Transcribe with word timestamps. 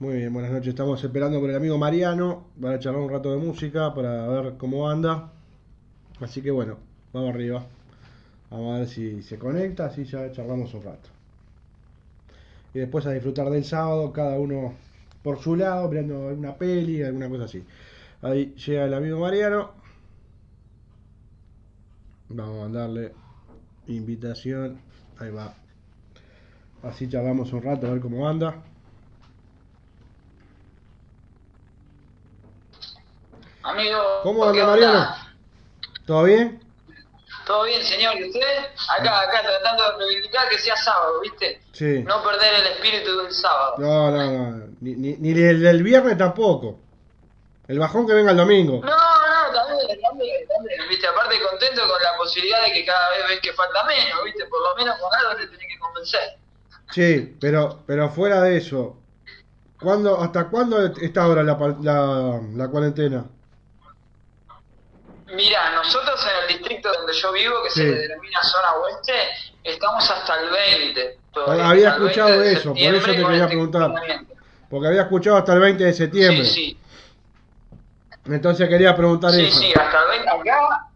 Muy 0.00 0.16
bien, 0.16 0.32
buenas 0.32 0.50
noches. 0.50 0.70
Estamos 0.70 1.02
esperando 1.04 1.38
por 1.38 1.48
el 1.50 1.54
amigo 1.54 1.78
Mariano 1.78 2.48
para 2.60 2.80
charlar 2.80 3.00
un 3.00 3.10
rato 3.10 3.30
de 3.30 3.38
música, 3.38 3.94
para 3.94 4.26
ver 4.26 4.56
cómo 4.56 4.90
anda. 4.90 5.30
Así 6.20 6.42
que 6.42 6.50
bueno, 6.50 6.78
vamos 7.12 7.32
arriba. 7.32 7.64
Vamos 8.50 8.74
a 8.74 8.78
ver 8.80 8.88
si 8.88 9.22
se 9.22 9.38
conecta, 9.38 9.86
así 9.86 10.04
ya 10.04 10.32
charlamos 10.32 10.74
un 10.74 10.82
rato. 10.82 11.08
Y 12.74 12.80
después 12.80 13.06
a 13.06 13.12
disfrutar 13.12 13.48
del 13.50 13.64
sábado, 13.64 14.12
cada 14.12 14.36
uno 14.36 14.74
por 15.22 15.38
su 15.38 15.54
lado, 15.54 15.88
mirando 15.88 16.28
alguna 16.28 16.56
peli, 16.56 17.04
alguna 17.04 17.28
cosa 17.28 17.44
así. 17.44 17.64
Ahí 18.20 18.52
llega 18.66 18.86
el 18.86 18.94
amigo 18.94 19.20
Mariano. 19.20 19.70
Vamos 22.30 22.58
a 22.58 22.62
mandarle 22.62 23.12
invitación. 23.86 24.76
Ahí 25.20 25.30
va. 25.30 25.54
Así 26.82 27.08
charlamos 27.08 27.52
un 27.52 27.62
rato 27.62 27.86
a 27.86 27.90
ver 27.90 28.00
cómo 28.00 28.28
anda. 28.28 28.73
Amigo. 33.74 34.20
¿Cómo 34.22 34.44
anda 34.44 34.66
Mariano? 34.66 35.16
¿Todo 36.06 36.22
bien? 36.24 36.60
Todo 37.44 37.64
bien, 37.64 37.82
señor. 37.82 38.16
¿Y 38.16 38.28
usted? 38.28 38.40
Acá, 38.98 39.20
acá 39.22 39.42
tratando 39.42 39.82
de 39.98 40.06
reivindicar 40.06 40.48
que 40.48 40.58
sea 40.58 40.76
sábado, 40.76 41.20
¿viste? 41.20 41.60
Sí. 41.72 42.04
No 42.06 42.22
perder 42.22 42.54
el 42.54 42.66
espíritu 42.68 43.18
del 43.18 43.32
sábado. 43.32 43.74
No, 43.78 44.10
no, 44.12 44.30
no. 44.30 44.66
Ni, 44.80 44.94
ni, 44.94 45.16
ni 45.16 45.30
el 45.42 45.60
del 45.60 45.82
viernes 45.82 46.16
tampoco. 46.16 46.78
El 47.66 47.80
bajón 47.80 48.06
que 48.06 48.14
venga 48.14 48.30
el 48.30 48.36
domingo. 48.36 48.80
No, 48.84 48.86
no, 48.86 49.52
también, 49.52 50.00
también, 50.00 50.46
también. 50.46 50.88
¿Viste? 50.88 51.06
Aparte 51.08 51.34
contento 51.50 51.82
con 51.82 52.02
la 52.02 52.16
posibilidad 52.16 52.64
de 52.64 52.72
que 52.72 52.84
cada 52.84 53.10
vez 53.10 53.28
ves 53.28 53.40
que 53.40 53.52
falta 53.54 53.82
menos, 53.84 54.24
¿viste? 54.24 54.46
Por 54.46 54.60
lo 54.62 54.76
menos 54.76 54.96
con 55.00 55.12
algo 55.12 55.36
te 55.36 55.46
tenés 55.48 55.66
que 55.66 55.78
convencer. 55.80 56.38
Sí, 56.92 57.36
pero, 57.40 57.82
pero 57.86 58.08
fuera 58.10 58.40
de 58.42 58.56
eso. 58.58 58.98
¿cuándo, 59.80 60.20
¿Hasta 60.20 60.48
cuándo 60.48 60.86
está 60.86 61.24
ahora 61.24 61.42
la, 61.42 61.58
la, 61.82 62.40
la 62.54 62.68
cuarentena? 62.68 63.24
Mira, 65.34 65.70
nosotros 65.74 66.20
en 66.26 66.42
el 66.42 66.58
distrito 66.58 66.92
donde 66.92 67.12
yo 67.12 67.32
vivo, 67.32 67.62
que 67.64 67.70
Sí. 67.70 67.80
se 67.80 67.84
denomina 67.94 68.42
zona 68.42 68.74
oeste, 68.74 69.12
estamos 69.62 70.08
hasta 70.10 70.40
el 70.40 70.50
20. 70.50 71.18
todavía, 71.32 71.68
Había 71.68 71.88
hasta 71.90 72.00
el 72.00 72.06
escuchado 72.06 72.28
20 72.30 72.44
de 72.48 72.52
eso, 72.54 72.68
por 72.70 72.78
eso 72.78 73.06
te 73.06 73.12
quería 73.16 73.34
este 73.36 73.46
preguntar. 73.48 73.90
Porque 74.70 74.86
había 74.88 75.02
escuchado 75.02 75.36
hasta 75.36 75.52
el 75.54 75.60
20 75.60 75.84
de 75.84 75.92
septiembre. 75.92 76.44
Sí, 76.44 76.54
sí. 76.54 76.78
Entonces 78.26 78.68
quería 78.68 78.96
preguntar 78.96 79.30
Sí, 79.32 79.46
eso. 79.46 79.58
sí, 79.58 79.72
hasta 79.76 80.02
el 80.02 80.08
20 80.24 80.30
acá. 80.50 80.86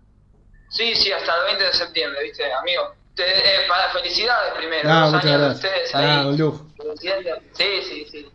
Sí, 0.70 0.94
sí, 0.94 1.12
hasta 1.12 1.34
el 1.36 1.44
20 1.46 1.64
de 1.64 1.72
septiembre, 1.72 2.22
¿viste, 2.22 2.52
amigo? 2.52 2.94
Te, 3.14 3.24
eh, 3.26 3.66
para 3.68 3.90
felicidades 3.90 4.54
primero. 4.54 4.88
Ah, 4.90 5.06
muchas 5.10 5.24
años 5.24 5.40
de 5.40 5.44
gracias. 5.46 5.64
ustedes 5.72 5.94
Ah, 5.94 6.20
ahí. 6.20 6.26
un 6.26 6.36
lujo. 6.38 6.66
Felicidades. 6.76 7.42
Sí, 7.54 7.82
sí, 7.82 8.06
sí. 8.10 8.30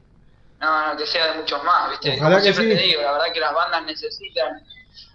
No, 0.60 0.88
no, 0.88 0.98
que 0.98 1.06
sea 1.08 1.28
de 1.32 1.40
muchos 1.40 1.64
más, 1.64 1.90
¿viste? 1.92 2.10
Ojalá 2.18 2.36
Como 2.36 2.38
que 2.38 2.54
siempre 2.54 2.76
sí. 2.76 2.82
te 2.82 2.88
digo, 2.88 3.02
la 3.02 3.12
verdad 3.14 3.34
que 3.34 3.40
las 3.40 3.54
bandas 3.54 3.84
necesitan 3.86 4.62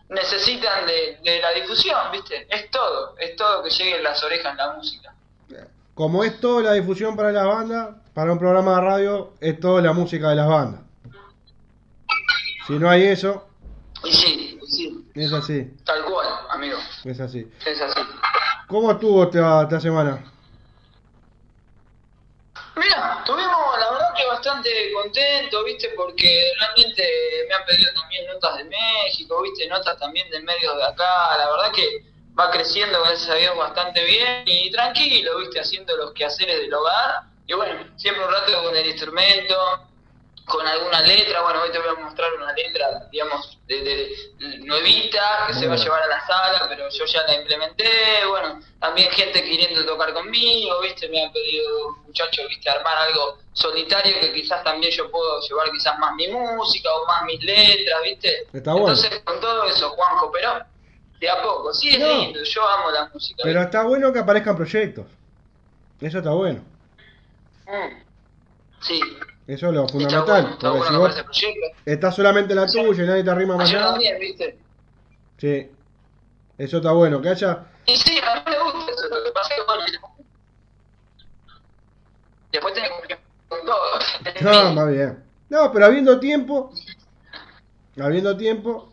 necesitan 0.09 0.87
de, 0.87 1.19
de 1.23 1.41
la 1.41 1.51
difusión, 1.53 1.98
¿viste? 2.12 2.47
Es 2.48 2.70
todo, 2.70 3.17
es 3.19 3.37
todo 3.37 3.62
que 3.62 3.70
llegue 3.70 3.97
en 3.98 4.03
las 4.05 4.23
orejas 4.23 4.56
la 4.56 4.73
música. 4.73 5.14
Como 5.95 6.23
es 6.23 6.39
toda 6.41 6.62
la 6.62 6.73
difusión 6.75 7.17
para 7.17 7.33
las 7.33 7.45
bandas, 7.45 7.89
para 8.14 8.33
un 8.33 8.39
programa 8.39 8.77
de 8.77 8.81
radio, 8.83 9.33
es 9.41 9.59
toda 9.59 9.83
la 9.83 9.92
música 9.92 10.29
de 10.31 10.36
las 10.36 10.47
bandas. 10.47 10.81
Si 12.67 12.75
no 12.79 12.89
hay 12.89 13.05
eso, 13.05 13.48
Y 14.05 14.12
sí, 14.12 14.61
es 15.14 15.33
así, 15.33 15.75
tal 15.84 16.05
cual, 16.05 16.27
amigo. 16.51 16.79
es 17.05 17.19
así. 17.19 17.51
Es 17.67 17.81
así. 17.81 18.01
¿Cómo 18.69 18.92
estuvo 18.92 19.25
esta, 19.25 19.62
esta 19.62 19.81
semana? 19.81 20.23
Mira, 22.78 23.22
tuvimos 23.26 23.78
la 23.78 23.90
verdad 23.90 24.14
que 24.16 24.24
bastante 24.26 24.92
contento, 24.92 25.64
¿viste? 25.64 25.90
Porque 25.96 26.52
realmente 26.58 27.04
me 27.48 27.54
han 27.54 27.64
pedido 27.64 27.92
también 27.92 28.26
notas 28.26 28.56
de 28.58 28.64
México, 28.64 29.42
¿viste? 29.42 29.66
Notas 29.66 29.98
también 29.98 30.30
de 30.30 30.40
medios 30.40 30.76
de 30.76 30.84
acá. 30.84 31.36
La 31.36 31.50
verdad 31.50 31.72
que 31.72 32.04
va 32.38 32.50
creciendo, 32.50 33.00
gracias 33.02 33.30
a 33.30 33.34
Dios, 33.34 33.56
bastante 33.56 34.05
bien 34.05 34.44
y 34.46 34.70
tranquilo, 34.70 35.38
¿viste? 35.38 35.61
Haciendo 35.61 35.96
los 35.96 36.12
quehaceres 36.12 36.61
del 36.61 36.72
hogar. 36.72 37.22
Y 37.46 37.55
bueno, 37.55 37.92
siempre 37.96 38.24
un 38.24 38.30
rato 38.30 38.62
con 38.62 38.77
el 38.77 38.86
instrumento, 38.86 39.87
con 40.48 40.67
alguna 40.67 41.01
letra. 41.03 41.42
Bueno, 41.42 41.63
hoy 41.63 41.70
te 41.70 41.79
voy 41.79 41.89
a 41.89 42.01
mostrar 42.01 42.33
una 42.35 42.53
letra, 42.53 43.09
digamos, 43.13 43.59
de, 43.67 43.83
de- 43.83 44.59
nuevita 44.61 45.45
que 45.47 45.55
se 45.55 45.67
va 45.67 45.75
a 45.75 45.77
llevar 45.77 46.03
a 46.03 46.07
la 46.09 46.27
sala, 46.27 46.67
pero 46.69 46.89
yo 46.91 47.05
ya 47.05 47.23
la 47.27 47.35
implementé. 47.35 47.91
Bueno, 48.29 48.61
también 48.81 49.11
gente 49.11 49.42
queriendo 49.42 49.85
tocar 49.86 50.13
conmigo, 50.13 50.81
¿viste? 50.81 51.09
Me 51.09 51.25
han 51.25 51.33
pedido 51.33 51.91
muchachos, 52.07 52.47
¿viste? 52.48 52.69
Armar 52.70 52.97
algo 52.98 53.39
solitario 53.53 54.20
que 54.20 54.33
quizás 54.33 54.63
también 54.64 54.92
yo 54.92 55.11
puedo 55.11 55.41
llevar 55.41 55.70
quizás 55.70 55.98
más 55.98 56.14
mi 56.14 56.29
música 56.29 56.89
o 56.95 57.07
más 57.07 57.23
mis 57.25 57.42
letras, 57.42 58.03
¿viste? 58.03 58.47
Está 58.53 58.73
bueno. 58.73 58.89
Entonces, 58.95 59.20
con 59.25 59.41
todo 59.41 59.65
eso, 59.65 59.91
Juanjo, 59.91 60.30
pero 60.33 60.65
de 61.20 61.29
a 61.30 61.42
poco, 61.42 61.73
sí 61.75 61.89
es 61.91 61.98
No. 61.98 62.07
lindo, 62.15 62.41
yo 62.45 62.69
amo 62.69 62.91
la 62.91 63.11
música. 63.13 63.42
Pero 63.42 63.61
está 63.63 63.83
bueno 63.83 64.13
que 64.13 64.19
aparezcan 64.20 64.57
proyectos. 64.57 65.07
Eso 66.01 66.19
está 66.19 66.30
bueno. 66.30 66.63
Mm. 67.67 68.03
Sí, 68.80 69.01
Eso 69.48 69.69
es 69.69 69.73
lo 69.73 69.86
está 69.86 69.92
fundamental. 69.92 70.25
bueno, 70.27 70.51
está 70.51 70.70
porque 70.70 70.97
bueno 70.98 71.14
si 71.33 71.47
vos 71.47 71.55
estás 71.86 72.14
solamente 72.14 72.53
en 72.53 72.61
la 72.61 72.67
tuya 72.67 73.03
y 73.03 73.07
nadie 73.07 73.25
te 73.25 73.31
arrima 73.31 73.57
más 73.57 73.73
nada, 73.73 73.98
¿viste? 74.20 74.59
sí. 75.39 75.70
Eso 76.59 76.77
está 76.79 76.92
bueno. 76.92 77.23
Que 77.23 77.31
haya. 77.31 77.64
Y 77.86 77.97
sí, 77.97 78.19
a 78.19 78.35
mí 78.35 78.41
me 78.45 78.63
gusta 78.63 78.92
eso, 78.92 79.09
lo 79.09 79.25
que 79.25 79.31
pasa 79.31 79.55
es 79.55 79.61
que 79.61 79.67
bueno, 79.67 79.85
después 82.53 82.75
tenés 82.75 82.91
que 83.09 83.19
con 83.48 83.64
todo. 83.64 83.79
No, 84.42 84.75
más 84.75 84.91
bien. 84.91 85.25
No, 85.48 85.73
pero 85.73 85.86
habiendo 85.86 86.20
tiempo. 86.20 86.70
Habiendo 87.98 88.36
tiempo. 88.36 88.92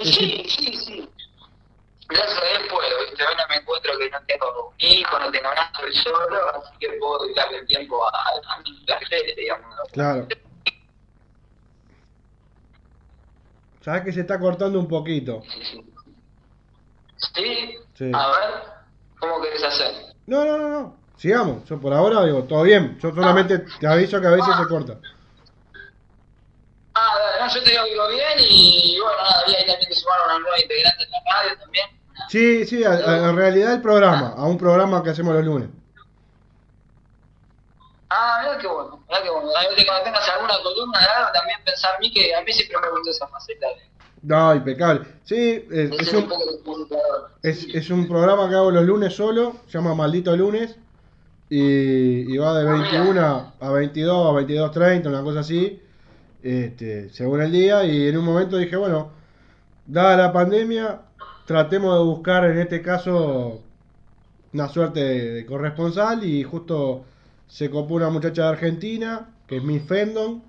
Sí, 0.00 0.44
sí, 0.48 0.76
sí. 0.76 1.08
Gracias 2.08 2.38
a 2.38 2.46
Dios 2.46 2.68
puedo, 2.70 3.00
¿viste? 3.00 3.22
No 3.22 3.48
me 3.48 3.56
encuentro 3.56 3.98
que 3.98 4.10
no 4.10 4.18
tengo 4.26 4.74
hijo, 4.78 5.18
no 5.18 5.30
tengo 5.30 5.54
nada, 5.54 5.70
estoy 5.74 5.94
solo, 5.94 6.48
así 6.54 6.72
que 6.80 6.88
puedo 6.98 7.24
dedicarle 7.24 7.66
tiempo 7.66 8.06
a, 8.06 8.10
a 8.10 8.60
mis 8.60 8.80
placeres, 8.84 9.36
digamos. 9.36 9.76
¿no? 9.76 9.82
Claro. 9.92 10.26
Sabes 13.82 14.04
que 14.04 14.12
se 14.12 14.20
está 14.20 14.38
cortando 14.38 14.78
un 14.78 14.88
poquito. 14.88 15.42
Sí, 15.48 15.64
sí. 15.64 15.92
¿Sí? 17.34 17.78
Sí. 17.94 18.10
A 18.14 18.28
ver, 18.28 18.64
¿cómo 19.18 19.40
querés 19.40 19.62
hacer? 19.64 20.14
No, 20.26 20.44
no, 20.44 20.58
no, 20.58 20.68
no. 20.68 20.96
Sigamos. 21.16 21.64
Yo 21.64 21.80
por 21.80 21.92
ahora 21.92 22.24
digo, 22.24 22.44
todo 22.44 22.62
bien. 22.62 22.98
Yo 23.00 23.14
solamente 23.14 23.58
te 23.80 23.86
aviso 23.86 24.20
que 24.20 24.26
a 24.26 24.30
veces 24.30 24.54
se 24.56 24.68
corta. 24.68 24.98
Ah, 26.94 27.12
no, 27.40 27.54
yo 27.54 27.62
te 27.62 27.70
digo 27.70 27.84
que 27.84 27.92
iba 27.94 28.08
bien 28.08 28.38
y 28.38 28.98
bueno, 29.00 29.16
nada, 29.18 29.40
había 29.42 29.58
ahí 29.58 29.66
también 29.66 29.88
que 29.88 29.94
sumar 29.94 30.18
una 30.26 30.38
nueva 30.38 30.60
integrante 30.60 31.04
en 31.04 31.10
la 31.10 31.18
radio 31.32 31.58
también. 31.58 31.97
Sí, 32.28 32.64
sí, 32.66 32.84
a- 32.84 32.90
a- 32.92 33.30
en 33.30 33.36
realidad 33.36 33.74
el 33.74 33.80
programa, 33.82 34.34
a 34.36 34.44
un 34.46 34.58
programa 34.58 35.02
que 35.02 35.10
hacemos 35.10 35.34
los 35.34 35.44
lunes. 35.44 35.68
Ah, 38.10 38.40
mirá 38.42 38.58
qué 38.58 38.66
bueno, 38.66 39.02
mirá 39.06 39.22
qué 39.22 39.30
bueno. 39.30 39.48
A 39.54 39.68
ver, 39.68 39.86
cuando 39.86 40.04
tengas 40.04 40.28
alguna 40.30 40.54
columna 40.62 40.98
algo, 41.16 41.30
también 41.32 41.58
pensar 41.64 41.90
en 41.96 42.00
mí, 42.00 42.12
que 42.12 42.34
a 42.34 42.42
mí 42.42 42.52
siempre 42.52 42.78
me 42.80 42.90
gustó 42.90 43.10
esa 43.10 43.26
faceta 43.28 43.66
de, 43.66 43.74
No, 44.22 44.54
impecable. 44.54 45.02
Sí, 45.24 45.66
es, 45.70 45.90
es 45.92 46.12
un 46.14 46.28
es, 47.42 47.66
es 47.74 47.90
un 47.90 48.08
programa 48.08 48.48
que 48.48 48.54
hago 48.54 48.70
los 48.70 48.84
lunes 48.84 49.14
solo, 49.14 49.56
se 49.66 49.72
llama 49.78 49.94
Maldito 49.94 50.34
Lunes, 50.36 50.76
y, 51.50 52.32
y 52.32 52.36
va 52.38 52.58
de 52.58 52.68
Ah, 52.68 52.72
mira. 52.72 52.82
21 52.90 53.52
a 53.60 53.70
22, 53.70 54.26
a 54.26 54.32
22.30, 54.40 55.06
una 55.08 55.22
cosa 55.22 55.40
así, 55.40 55.82
este, 56.42 57.10
según 57.10 57.42
el 57.42 57.52
día, 57.52 57.84
y 57.84 58.08
en 58.08 58.16
un 58.16 58.24
momento 58.24 58.56
dije, 58.56 58.76
bueno, 58.76 59.10
dada 59.86 60.16
la 60.16 60.32
pandemia, 60.32 61.02
tratemos 61.48 61.98
de 61.98 62.04
buscar 62.04 62.44
en 62.44 62.58
este 62.58 62.82
caso 62.82 63.62
una 64.52 64.68
suerte 64.68 65.00
de, 65.00 65.30
de 65.32 65.46
corresponsal, 65.46 66.22
y 66.22 66.42
justo 66.42 67.04
se 67.46 67.70
copó 67.70 67.94
una 67.94 68.10
muchacha 68.10 68.42
de 68.42 68.48
Argentina, 68.48 69.30
que 69.46 69.56
es 69.56 69.62
Miss 69.64 69.82
Fendon, 69.82 70.42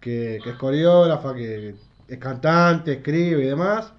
que, 0.00 0.40
que 0.42 0.50
es 0.50 0.56
coreógrafa, 0.56 1.32
que 1.32 1.76
es 2.08 2.18
cantante, 2.18 2.94
escribe 2.94 3.44
y 3.44 3.46
demás. 3.46 3.92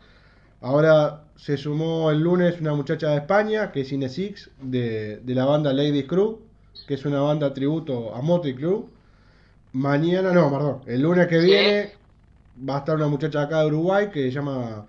Ahora 0.60 1.24
se 1.38 1.56
sumó 1.56 2.12
el 2.12 2.20
lunes 2.20 2.60
una 2.60 2.74
muchacha 2.74 3.12
de 3.12 3.18
España, 3.20 3.72
que 3.72 3.82
es 3.82 3.92
Inesix, 3.94 4.52
de, 4.62 5.22
de 5.24 5.34
la 5.34 5.46
banda 5.46 5.72
Ladies 5.72 6.08
Crew, 6.08 6.40
que 6.88 6.96
es 6.96 7.06
una 7.06 7.22
banda 7.22 7.54
tributo 7.54 8.14
a 8.14 8.22
Motley 8.22 8.54
Crue. 8.54 8.84
Mañana, 9.72 10.34
no, 10.34 10.52
perdón, 10.52 10.82
el 10.88 11.02
lunes 11.02 11.28
que 11.28 11.40
viene 11.40 11.92
va 12.68 12.76
a 12.76 12.80
estar 12.80 12.98
una 12.98 13.08
muchacha 13.08 13.44
acá 13.44 13.62
de 13.62 13.68
Uruguay 13.68 14.10
que 14.12 14.24
se 14.24 14.32
llama 14.32 14.88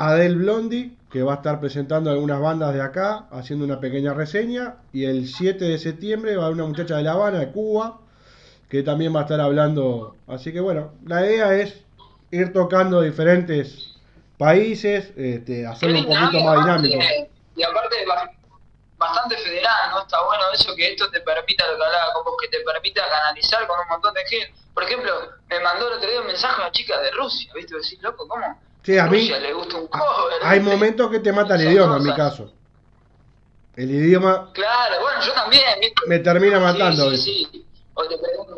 Adele 0.00 0.34
Blondie, 0.36 0.96
que 1.12 1.22
va 1.22 1.32
a 1.32 1.36
estar 1.36 1.60
presentando 1.60 2.10
algunas 2.10 2.40
bandas 2.40 2.72
de 2.72 2.80
acá, 2.80 3.26
haciendo 3.30 3.64
una 3.64 3.80
pequeña 3.80 4.14
reseña. 4.14 4.76
Y 4.92 5.04
el 5.04 5.26
7 5.28 5.64
de 5.64 5.78
septiembre 5.78 6.36
va 6.36 6.44
a 6.44 6.46
haber 6.46 6.56
una 6.56 6.66
muchacha 6.68 6.96
de 6.96 7.02
La 7.02 7.12
Habana, 7.12 7.38
de 7.40 7.50
Cuba, 7.50 7.98
que 8.68 8.82
también 8.82 9.14
va 9.14 9.20
a 9.20 9.22
estar 9.24 9.40
hablando. 9.40 10.16
Así 10.28 10.52
que 10.52 10.60
bueno, 10.60 10.92
la 11.04 11.26
idea 11.26 11.54
es 11.54 11.82
ir 12.30 12.52
tocando 12.52 13.00
diferentes 13.02 13.96
países, 14.38 15.12
este, 15.16 15.66
hacerlo 15.66 15.98
un 15.98 16.06
poquito 16.06 16.44
más 16.44 16.64
dinámico. 16.64 16.98
Y 17.56 17.62
aparte, 17.62 17.96
ba- 18.06 18.30
bastante 18.96 19.36
federal, 19.38 19.90
¿no? 19.90 20.00
Está 20.02 20.22
bueno 20.24 20.44
eso 20.54 20.74
que 20.76 20.92
esto 20.92 21.10
te 21.10 21.20
permita, 21.20 21.64
lo 21.70 21.76
que 21.76 21.84
hablaba 21.84 22.04
vos, 22.24 22.34
que 22.40 22.48
te 22.48 22.64
permita 22.64 23.02
canalizar 23.08 23.66
con 23.66 23.78
un 23.80 23.88
montón 23.88 24.14
de 24.14 24.20
gente. 24.26 24.54
Por 24.72 24.84
ejemplo, 24.84 25.12
me 25.48 25.60
mandó 25.60 25.88
el 25.88 25.94
otro 25.94 26.08
día 26.08 26.20
un 26.20 26.26
mensaje 26.28 26.54
a 26.54 26.64
una 26.64 26.72
chica 26.72 26.98
de 27.00 27.10
Rusia, 27.10 27.52
¿viste? 27.54 27.74
Decís, 27.74 28.00
loco, 28.00 28.26
¿cómo? 28.28 28.58
Sí, 28.82 28.98
a 28.98 29.06
mí 29.06 29.18
Rusia 29.20 29.38
le 29.38 29.52
gusta 29.52 29.76
un 29.76 29.86
cover. 29.88 30.34
hay 30.42 30.60
momentos 30.60 31.10
que 31.10 31.20
te 31.20 31.32
mata 31.32 31.54
el 31.56 31.62
idioma, 31.68 31.96
en 31.98 32.04
mi 32.04 32.14
caso. 32.14 32.52
El 33.76 33.90
idioma 33.90 34.50
Claro, 34.52 35.00
bueno, 35.00 35.20
yo 35.20 35.32
también, 35.32 35.80
¿viste? 35.80 35.94
me 36.06 36.18
termina 36.18 36.58
matando. 36.58 37.10
Sí, 37.12 37.16
sí, 37.18 37.48
sí. 37.52 37.66
O 37.94 38.04
te 38.06 38.16
preguntan, 38.18 38.56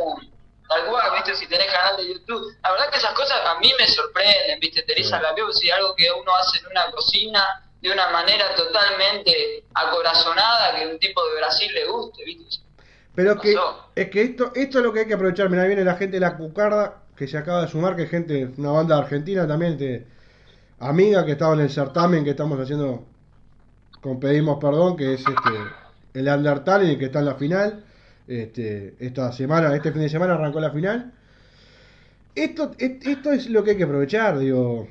tal 0.69 0.87
cual, 0.87 1.11
¿viste? 1.15 1.35
Si 1.37 1.47
tenés 1.47 1.71
canal 1.71 1.97
de 1.97 2.15
YouTube. 2.15 2.57
La 2.63 2.71
verdad 2.73 2.91
que 2.91 2.99
esas 2.99 3.13
cosas 3.13 3.39
a 3.45 3.59
mí 3.59 3.73
me 3.79 3.87
sorprenden, 3.87 4.59
¿viste? 4.61 4.83
Te 4.83 4.93
erizan 4.93 5.21
Sí. 5.21 5.27
la 5.41 5.53
si 5.53 5.71
algo 5.71 5.95
que 5.95 6.09
uno 6.11 6.35
hace 6.37 6.59
en 6.59 6.67
una 6.67 6.91
cocina 6.91 7.45
de 7.81 7.91
una 7.93 8.09
manera 8.11 8.55
totalmente 8.55 9.65
acorazonada 9.75 10.77
que 10.77 10.87
un 10.87 10.99
tipo 10.99 11.25
de 11.29 11.37
Brasil 11.37 11.73
le 11.75 11.87
guste, 11.87 12.25
¿viste? 12.25 12.63
Pero 13.15 13.39
que, 13.39 13.55
es 13.95 14.11
que 14.11 14.23
esto, 14.23 14.53
esto 14.55 14.79
es 14.79 14.85
lo 14.85 14.93
que 14.93 15.01
hay 15.01 15.07
que 15.07 15.15
aprovechar. 15.15 15.51
Mira, 15.51 15.65
viene 15.65 15.85
la 15.85 15.97
gente 15.97 16.17
de 16.17 16.21
la 16.21 16.37
Cucarda, 16.37 17.03
que 17.17 17.27
se 17.27 17.39
acaba 17.39 17.63
de 17.63 17.69
sumar, 17.69 17.97
que 17.97 18.07
gente, 18.07 18.51
una 18.57 18.71
banda 18.71 18.99
argentina 18.99 19.47
también, 19.47 19.77
de, 19.79 20.07
amiga 20.83 21.25
que 21.25 21.33
estaba 21.33 21.55
en 21.55 21.61
el 21.61 21.71
certamen 21.71 22.25
que 22.25 22.31
estamos 22.31 22.59
haciendo 22.59 23.05
con 24.01 24.19
Pedimos 24.19 24.59
Perdón, 24.59 24.97
que 24.97 25.15
es 25.15 25.21
este 25.21 25.51
el 26.15 26.29
Undertale, 26.29 26.99
que 26.99 27.07
está 27.07 27.21
en 27.21 27.25
la 27.27 27.35
final. 27.37 27.85
Este, 28.27 28.95
esta 28.99 29.33
semana, 29.33 29.75
este 29.75 29.93
fin 29.93 30.03
de 30.03 30.09
semana 30.09 30.35
arrancó 30.35 30.61
la 30.61 30.71
final. 30.71 31.13
Esto, 32.35 32.73
esto 32.79 33.33
es 33.33 33.49
lo 33.51 33.63
que 33.63 33.73
hay 33.73 33.77
que 33.77 33.85
aprovechar, 33.85 34.39
digo. 34.39 34.89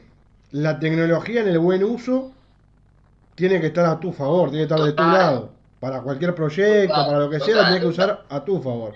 La 0.51 0.79
tecnología 0.79 1.41
en 1.41 1.47
el 1.47 1.59
buen 1.59 1.83
uso 1.83 2.33
tiene 3.35 3.61
que 3.61 3.67
estar 3.67 3.85
a 3.85 3.99
tu 3.99 4.11
favor, 4.11 4.49
tiene 4.49 4.67
que 4.67 4.73
estar 4.73 4.85
de 4.85 4.93
tu 4.93 5.03
lado. 5.03 5.51
Para 5.79 6.01
cualquier 6.01 6.35
proyecto, 6.35 6.93
para 6.93 7.19
lo 7.19 7.29
que 7.29 7.39
sea, 7.39 7.47
lo 7.47 7.53
total, 7.53 7.65
tienes 7.65 7.81
que 7.81 7.87
usar 7.87 8.25
a 8.29 8.45
tu 8.45 8.61
favor. 8.61 8.93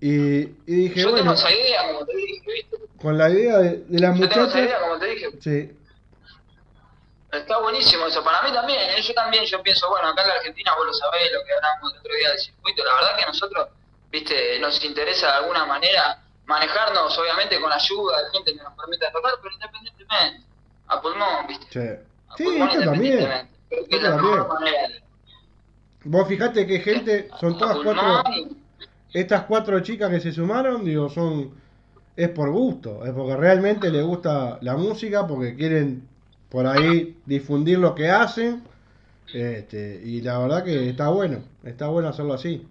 Y, 0.00 0.40
y 0.40 0.54
dije, 0.66 1.00
Yo 1.00 1.10
bueno, 1.10 1.24
tengo 1.24 1.34
esa 1.34 1.52
idea, 1.52 1.86
como 1.88 2.06
te 2.06 2.16
dije, 2.16 2.42
¿viste? 2.52 2.76
con 3.00 3.18
la 3.18 3.28
idea 3.30 3.58
de, 3.58 3.76
de 3.86 3.98
las 4.00 4.18
Yo 4.18 4.28
tengo 4.28 4.46
esa 4.46 4.60
idea, 4.60 4.80
como 4.80 4.98
te 4.98 5.06
dije. 5.06 5.26
sí, 5.40 5.76
Está 7.32 7.58
buenísimo 7.60 8.06
eso, 8.08 8.24
para 8.24 8.42
mí 8.42 8.52
también, 8.52 8.80
¿eh? 8.90 9.00
yo 9.02 9.14
también, 9.14 9.44
yo 9.44 9.62
pienso, 9.62 9.88
bueno, 9.88 10.08
acá 10.08 10.22
en 10.22 10.28
la 10.28 10.34
Argentina 10.34 10.74
vos 10.76 10.86
lo 10.86 10.92
sabés, 10.92 11.30
lo 11.32 11.44
que 11.44 11.52
hablamos 11.54 11.92
el 11.92 11.98
otro 12.00 12.14
día 12.16 12.28
del 12.30 12.38
circuito, 12.40 12.84
la 12.84 12.94
verdad 12.94 13.16
que 13.16 13.22
a 13.22 13.26
nosotros, 13.28 13.68
viste, 14.10 14.58
nos 14.58 14.84
interesa 14.84 15.26
de 15.28 15.32
alguna 15.34 15.64
manera 15.64 16.18
manejarnos, 16.46 17.16
obviamente 17.18 17.60
con 17.60 17.70
ayuda 17.72 18.24
de 18.24 18.30
gente 18.32 18.52
que 18.56 18.62
nos 18.64 18.74
permita 18.74 19.12
tocar, 19.12 19.34
pero 19.40 19.54
independientemente, 19.54 20.46
a 20.88 21.00
pulmón, 21.00 21.46
viste. 21.46 21.66
sí. 21.70 22.04
A 22.30 22.36
Sí, 22.36 22.42
pulmón 22.44 22.68
esto 22.70 22.84
también. 22.84 23.20
es 23.70 23.78
Esto 23.88 23.96
la 24.00 24.16
también. 24.16 24.48
manera. 24.48 24.88
Vos 26.02 26.26
fijate 26.28 26.66
que 26.66 26.80
gente, 26.80 27.28
son 27.38 27.56
todas 27.58 27.78
cuatro, 27.84 28.22
y- 28.32 28.59
estas 29.12 29.44
cuatro 29.44 29.80
chicas 29.80 30.10
que 30.10 30.20
se 30.20 30.32
sumaron, 30.32 30.84
digo, 30.84 31.08
son, 31.08 31.54
es 32.16 32.28
por 32.28 32.50
gusto, 32.50 33.04
es 33.04 33.12
porque 33.12 33.36
realmente 33.36 33.90
les 33.90 34.04
gusta 34.04 34.58
la 34.60 34.76
música, 34.76 35.26
porque 35.26 35.56
quieren 35.56 36.08
por 36.48 36.66
ahí 36.66 37.18
difundir 37.26 37.78
lo 37.78 37.94
que 37.94 38.10
hacen, 38.10 38.64
este, 39.32 40.00
y 40.04 40.20
la 40.20 40.38
verdad 40.38 40.64
que 40.64 40.90
está 40.90 41.08
bueno, 41.08 41.42
está 41.64 41.86
bueno 41.88 42.08
hacerlo 42.08 42.34
así. 42.34 42.66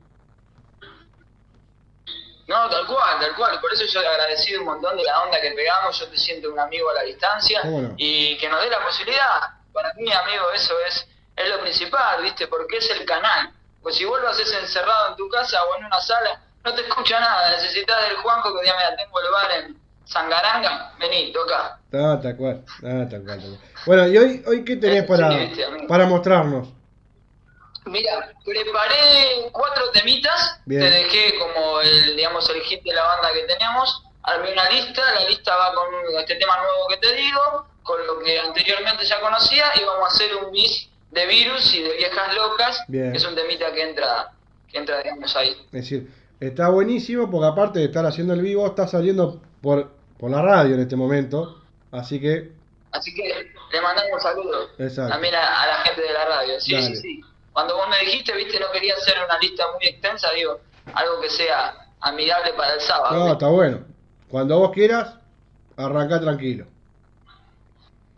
No, 2.50 2.68
tal 2.68 2.88
cual, 2.88 3.20
tal 3.20 3.36
cual. 3.36 3.62
Por 3.62 3.72
eso 3.72 3.86
yo 3.86 4.02
le 4.02 4.08
agradecido 4.08 4.62
un 4.62 4.66
montón 4.66 4.98
de 4.98 5.04
la 5.04 5.22
onda 5.22 5.40
que 5.40 5.52
pegamos. 5.52 6.00
Yo 6.00 6.08
te 6.08 6.18
siento 6.18 6.52
un 6.52 6.60
amigo 6.60 6.90
a 6.90 6.96
la 6.96 7.04
distancia 7.04 7.62
y 7.96 8.36
que 8.40 8.50
nos 8.50 8.60
dé 8.62 8.72
la 8.72 8.84
posibilidad. 8.84 9.40
Para 9.72 9.94
mí, 9.94 10.12
amigo, 10.12 10.52
eso 10.56 10.74
es, 10.88 11.08
es 11.36 11.48
lo 11.48 11.62
principal, 11.62 12.24
¿viste? 12.24 12.48
Porque 12.48 12.78
es 12.78 12.90
el 12.90 13.06
canal. 13.06 13.54
Pues 13.82 13.96
si 13.96 14.06
vos 14.06 14.20
lo 14.22 14.30
haces 14.30 14.52
encerrado 14.54 15.10
en 15.10 15.16
tu 15.16 15.30
casa 15.30 15.58
o 15.64 15.78
en 15.80 15.86
una 15.86 16.00
sala, 16.02 16.42
no 16.64 16.74
te 16.74 16.82
escucha 16.82 17.20
nada. 17.20 17.52
Necesitas 17.52 18.02
del 18.08 18.18
Juanco 18.18 18.54
que 18.56 18.62
diga, 18.62 18.76
mira, 18.76 18.96
tengo 18.96 19.20
el 19.20 19.32
bar 19.32 19.52
en 19.52 19.80
Sangaranga, 20.06 20.94
vení, 21.00 21.32
toca. 21.32 21.80
Ah, 21.94 22.20
tal 22.22 22.36
cual, 22.36 22.64
ah, 22.84 23.06
tal 23.10 23.24
cual, 23.24 23.40
tal 23.40 23.42
cual. 23.42 23.60
Bueno, 23.86 24.08
¿y 24.08 24.18
hoy, 24.18 24.44
hoy 24.48 24.66
qué 24.66 24.76
tenés 24.76 25.04
para, 25.04 25.30
para 25.88 26.06
mostrarnos? 26.08 26.68
Mira, 27.86 28.34
preparé 28.44 29.50
cuatro 29.52 29.90
temitas, 29.92 30.60
Bien. 30.66 30.82
te 30.82 30.90
dejé 30.90 31.40
como 31.40 31.82
el, 31.82 32.16
digamos, 32.16 32.48
el 32.50 32.62
hit 32.62 32.84
de 32.84 32.94
la 32.94 33.04
banda 33.04 33.34
que 33.34 33.44
tenemos, 33.44 34.04
armé 34.24 34.52
una 34.52 34.70
lista, 34.70 35.02
la 35.14 35.28
lista 35.28 35.56
va 35.56 35.74
con 35.74 35.88
este 36.20 36.36
tema 36.36 36.58
nuevo 36.58 36.88
que 36.90 36.98
te 36.98 37.14
digo, 37.14 37.68
con 37.84 38.06
lo 38.06 38.20
que 38.20 38.40
anteriormente 38.40 39.06
ya 39.06 39.20
conocía, 39.22 39.72
y 39.76 39.84
vamos 39.84 40.04
a 40.04 40.14
hacer 40.14 40.36
un 40.36 40.52
bis 40.52 40.89
de 41.12 41.26
virus 41.26 41.74
y 41.76 41.82
de 41.84 41.98
viejas 41.98 42.36
locas, 42.36 42.84
Bien. 42.88 43.12
que 43.12 43.18
es 43.18 43.26
un 43.26 43.36
temita 43.36 43.72
que 43.74 43.90
entra, 43.90 44.32
que 44.72 44.78
entra, 44.78 45.02
digamos, 45.02 45.36
ahí. 45.36 45.52
Es 45.66 45.72
decir, 45.72 46.12
está 46.40 46.70
buenísimo 46.70 47.30
porque 47.30 47.48
aparte 47.48 47.80
de 47.80 47.86
estar 47.86 48.06
haciendo 48.06 48.34
el 48.34 48.42
vivo, 48.42 48.66
está 48.68 48.88
saliendo 48.88 49.42
por, 49.62 49.90
por 50.18 50.30
la 50.32 50.42
radio 50.42 50.76
en 50.76 50.82
este 50.82 50.96
momento, 50.96 51.62
así 51.92 52.20
que, 52.20 52.52
Así 52.92 53.14
que 53.14 53.24
le 53.72 53.82
mandamos 53.82 54.22
saludos 54.24 54.72
Exacto. 54.80 55.12
también 55.12 55.36
a, 55.36 55.62
a 55.64 55.68
la 55.68 55.76
gente 55.86 56.02
de 56.02 56.12
la 56.12 56.26
radio. 56.26 56.60
Sí, 56.60 56.74
Dale. 56.74 56.88
sí, 56.88 56.96
sí. 56.96 57.22
Cuando 57.54 57.76
vos 57.76 57.88
me 57.88 58.00
dijiste, 58.00 58.36
viste, 58.36 58.60
no 58.60 58.72
quería 58.72 58.96
hacer 58.96 59.16
una 59.24 59.38
lista 59.38 59.64
muy 59.76 59.86
extensa, 59.88 60.32
digo, 60.32 60.60
algo 60.94 61.22
que 61.22 61.30
sea 61.30 61.76
amigable 62.02 62.54
para 62.54 62.74
el 62.74 62.82
sábado. 62.82 63.16
no, 63.28 63.34
está 63.34 63.48
bueno. 63.48 63.82
Cuando 64.30 64.58
vos 64.60 64.72
quieras, 64.72 65.14
arranca 65.78 66.20
tranquilo. 66.20 66.66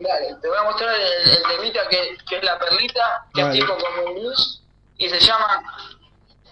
Dale, 0.02 0.36
te 0.42 0.48
voy 0.48 0.58
a 0.58 0.64
mostrar 0.64 0.96
el, 0.96 1.30
el 1.30 1.44
temita 1.44 1.88
que, 1.88 2.18
que 2.28 2.38
es 2.38 2.44
la 2.44 2.58
perlita, 2.58 3.26
que 3.34 3.42
Dale. 3.42 3.54
es 3.60 3.60
tipo 3.66 3.78
como 3.78 4.08
un 4.10 4.16
blues, 4.16 4.64
y 4.98 5.08
se 5.10 5.20
llama 5.20 5.62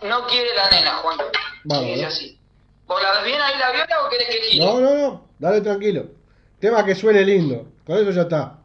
No 0.03 0.27
quiere 0.27 0.53
la 0.55 0.69
nena, 0.69 0.97
Juan. 0.97 1.17
Dice 1.63 2.05
así. 2.05 2.39
¿Vos 2.85 3.01
la 3.01 3.11
ves 3.13 3.23
bien 3.25 3.41
ahí 3.41 3.57
la 3.57 3.71
viola 3.71 4.05
o 4.05 4.09
querés 4.09 4.27
que 4.29 4.41
gire? 4.41 4.65
No, 4.65 4.79
no, 4.79 4.93
no, 4.95 5.27
dale 5.39 5.61
tranquilo. 5.61 6.05
Tema 6.59 6.83
que 6.85 6.93
suene 6.95 7.21
lindo, 7.23 7.65
con 7.85 7.97
eso 7.97 8.11
ya 8.11 8.21
está. 8.23 8.55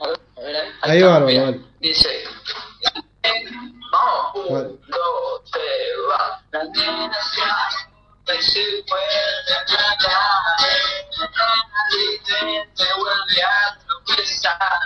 A 0.00 0.06
ver, 0.08 0.20
a 0.36 0.40
ver, 0.40 0.72
Ahí 0.82 0.96
está, 0.98 1.08
bárbaro, 1.08 1.26
mira. 1.26 1.42
dale. 1.42 1.60
Dice. 1.80 2.08
Vamos, 3.92 4.50
Vale. 4.50 4.66
un, 4.68 4.80
dos, 4.90 5.50
tres, 5.50 5.64
va. 6.10 6.42
La 6.50 6.64
nena 6.64 7.12
se 7.14 7.40
asusta 8.24 8.34
y 8.34 8.42
se 8.42 8.60
vuelve 8.88 9.54
a 9.54 9.64
tratar. 9.66 10.38
La 11.18 11.26
nena 11.26 11.80
dice, 11.90 12.38
te 12.76 12.84
vuelve 12.98 13.42
a 13.42 13.78
tropezar. 13.86 14.80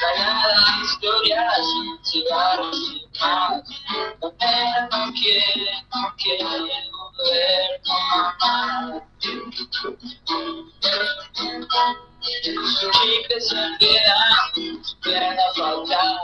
Callada 0.00 0.52
historia 0.84 1.50
sin 1.56 2.04
cigarros 2.04 2.76
sin 2.76 3.20
más. 3.20 3.62
Nena 4.40 4.88
no 4.90 5.12
quiere, 5.12 5.84
no 5.94 6.14
quiere 6.16 6.44
volver 6.44 7.80
con 7.84 8.02
mamá. 8.10 9.02
Su 12.20 12.90
chicle 12.90 13.40
se 13.40 13.56
queda, 13.78 14.18
viene 15.04 15.36
a 15.38 15.54
faltar. 15.54 16.20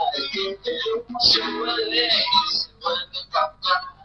Se 1.19 1.41
vuelve, 1.41 2.09
se 2.49 2.69
vuelve 2.81 3.19
papá. 3.31 3.95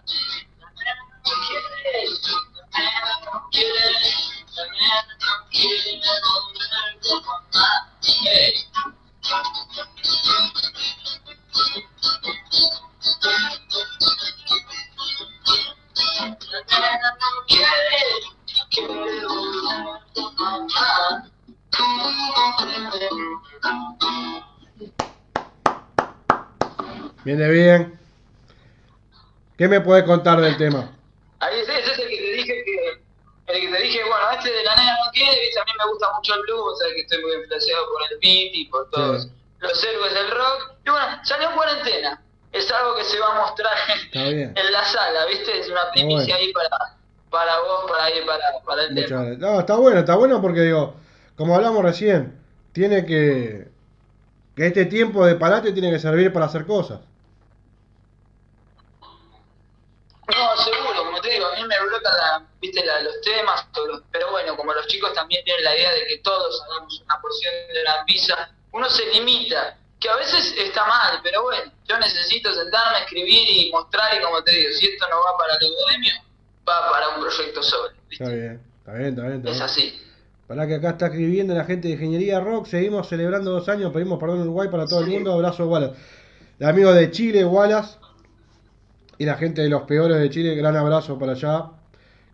Viene 27.22 27.48
bien. 27.50 28.00
¿Qué 29.58 29.68
me 29.68 29.80
puedes 29.80 30.04
contar 30.04 30.40
del 30.40 30.56
tema? 30.56 30.90
Ahí 31.40 31.60
ese, 31.60 31.78
ese 31.78 31.92
es 31.92 31.98
el 31.98 32.08
que 32.08 32.16
te 32.16 32.32
dije 32.32 32.64
que. 32.64 33.52
El 33.52 33.60
que 33.60 33.68
te 33.76 33.82
dije, 33.82 34.00
bueno, 34.04 34.30
este 34.32 34.50
de 34.50 34.64
la 34.64 34.74
nena 34.76 34.92
no 35.04 35.10
quiere, 35.12 35.38
viste, 35.40 35.49
a 35.60 35.64
mí 35.64 35.72
me 35.78 35.86
gusta 35.90 36.06
mucho 36.16 36.34
el 36.34 36.40
blues, 36.42 36.78
sabes 36.78 36.94
que 36.94 37.00
estoy 37.02 37.22
muy 37.22 37.32
influenciado 37.34 37.84
por 37.92 38.02
el 38.10 38.18
beat 38.18 38.54
y 38.54 38.64
por 38.66 38.90
todos 38.90 39.22
Sí. 39.24 39.30
los 39.60 39.84
héroes 39.84 40.14
del 40.14 40.30
rock. 40.30 40.72
Y 40.86 40.90
bueno, 40.90 41.06
salió 41.24 41.50
en 41.50 41.56
cuarentena. 41.56 42.22
Es 42.52 42.70
algo 42.72 42.96
que 42.96 43.04
se 43.04 43.18
va 43.20 43.36
a 43.36 43.40
mostrar 43.42 43.72
en 44.12 44.72
la 44.72 44.84
sala, 44.84 45.24
viste, 45.26 45.60
es 45.60 45.68
una 45.68 45.90
primicia 45.92 46.34
bueno. 46.34 46.46
ahí 46.46 46.52
para, 46.52 46.68
para 47.30 47.60
vos, 47.60 47.88
para 47.88 48.10
ir 48.10 48.26
para, 48.26 48.44
para 48.64 48.82
el 48.84 48.90
Muchas 48.94 49.08
tema. 49.08 49.20
gracias. 49.22 49.38
No, 49.40 49.60
está 49.60 49.76
bueno, 49.76 50.00
está 50.00 50.14
bueno 50.16 50.42
porque 50.42 50.62
digo, 50.62 50.94
como 51.36 51.54
hablamos 51.54 51.84
recién, 51.84 52.40
tiene 52.72 53.06
que. 53.06 53.68
que 54.56 54.66
este 54.66 54.86
tiempo 54.86 55.24
de 55.24 55.36
parate 55.36 55.72
tiene 55.72 55.90
que 55.92 56.00
servir 56.00 56.32
para 56.32 56.46
hacer 56.46 56.66
cosas. 56.66 57.00
No, 59.00 60.56
seguro, 60.62 61.04
como 61.04 61.20
te 61.20 61.30
digo, 61.30 61.46
a 61.46 61.56
mí 61.56 61.62
me 61.66 61.74
brotan 61.86 62.16
la, 62.16 62.42
viste, 62.70 62.86
la- 62.86 63.00
los 63.02 63.20
temas, 63.22 63.70
todos 63.72 63.88
los- 63.88 64.02
pero 64.10 64.30
bueno, 64.30 64.56
como 64.56 64.72
los 64.72 64.86
chicos 64.86 65.12
también 65.14 65.44
tienen 65.44 65.64
la 65.64 65.76
idea 65.76 65.92
de 65.92 66.06
que 66.06 66.18
todos 66.18 66.62
hagamos 66.62 67.00
una 67.04 67.20
porción 67.20 67.52
de 67.74 67.82
la 67.84 68.04
pizza, 68.04 68.50
uno 68.72 68.88
se 68.88 69.06
limita, 69.12 69.76
que 69.98 70.08
a 70.08 70.16
veces 70.16 70.54
está 70.58 70.86
mal, 70.86 71.20
pero 71.22 71.42
bueno, 71.42 71.70
yo 71.86 71.98
necesito 71.98 72.52
sentarme, 72.54 73.00
escribir 73.00 73.66
y 73.66 73.70
mostrar, 73.70 74.16
y 74.18 74.22
como 74.22 74.42
te 74.42 74.52
digo, 74.52 74.70
si 74.72 74.86
esto 74.86 75.06
no 75.10 75.16
va 75.16 75.36
para 75.36 75.54
el 75.54 75.72
bohemio, 75.72 76.12
va 76.68 76.90
para 76.90 77.08
un 77.10 77.20
proyecto 77.20 77.62
solo. 77.62 77.90
¿viste? 78.08 78.24
Está 78.24 78.34
bien, 78.34 78.60
está 78.78 78.92
bien, 78.94 79.08
está 79.10 79.22
bien. 79.22 79.36
Está 79.46 79.50
Es 79.50 79.60
así. 79.60 80.00
Para 80.46 80.66
que 80.66 80.74
acá 80.76 80.90
está 80.90 81.06
escribiendo 81.06 81.54
la 81.54 81.64
gente 81.64 81.86
de 81.88 81.94
Ingeniería 81.94 82.40
Rock. 82.40 82.66
Seguimos 82.66 83.08
celebrando 83.08 83.52
dos 83.52 83.68
años. 83.68 83.92
Pedimos 83.92 84.18
perdón 84.18 84.40
Uruguay 84.40 84.68
para 84.68 84.84
todo 84.84 85.00
el 85.02 85.06
mundo. 85.06 85.32
Abrazo, 85.32 85.66
Wallace. 85.66 85.94
El 86.58 86.66
amigo 86.68 86.92
de 86.92 87.08
Chile, 87.12 87.44
Wallace. 87.44 87.98
Y 89.18 89.26
la 89.26 89.36
gente 89.36 89.62
de 89.62 89.68
los 89.68 89.82
peores 89.82 90.18
de 90.18 90.28
Chile, 90.28 90.56
gran 90.56 90.76
abrazo 90.76 91.16
para 91.20 91.32
allá. 91.32 91.66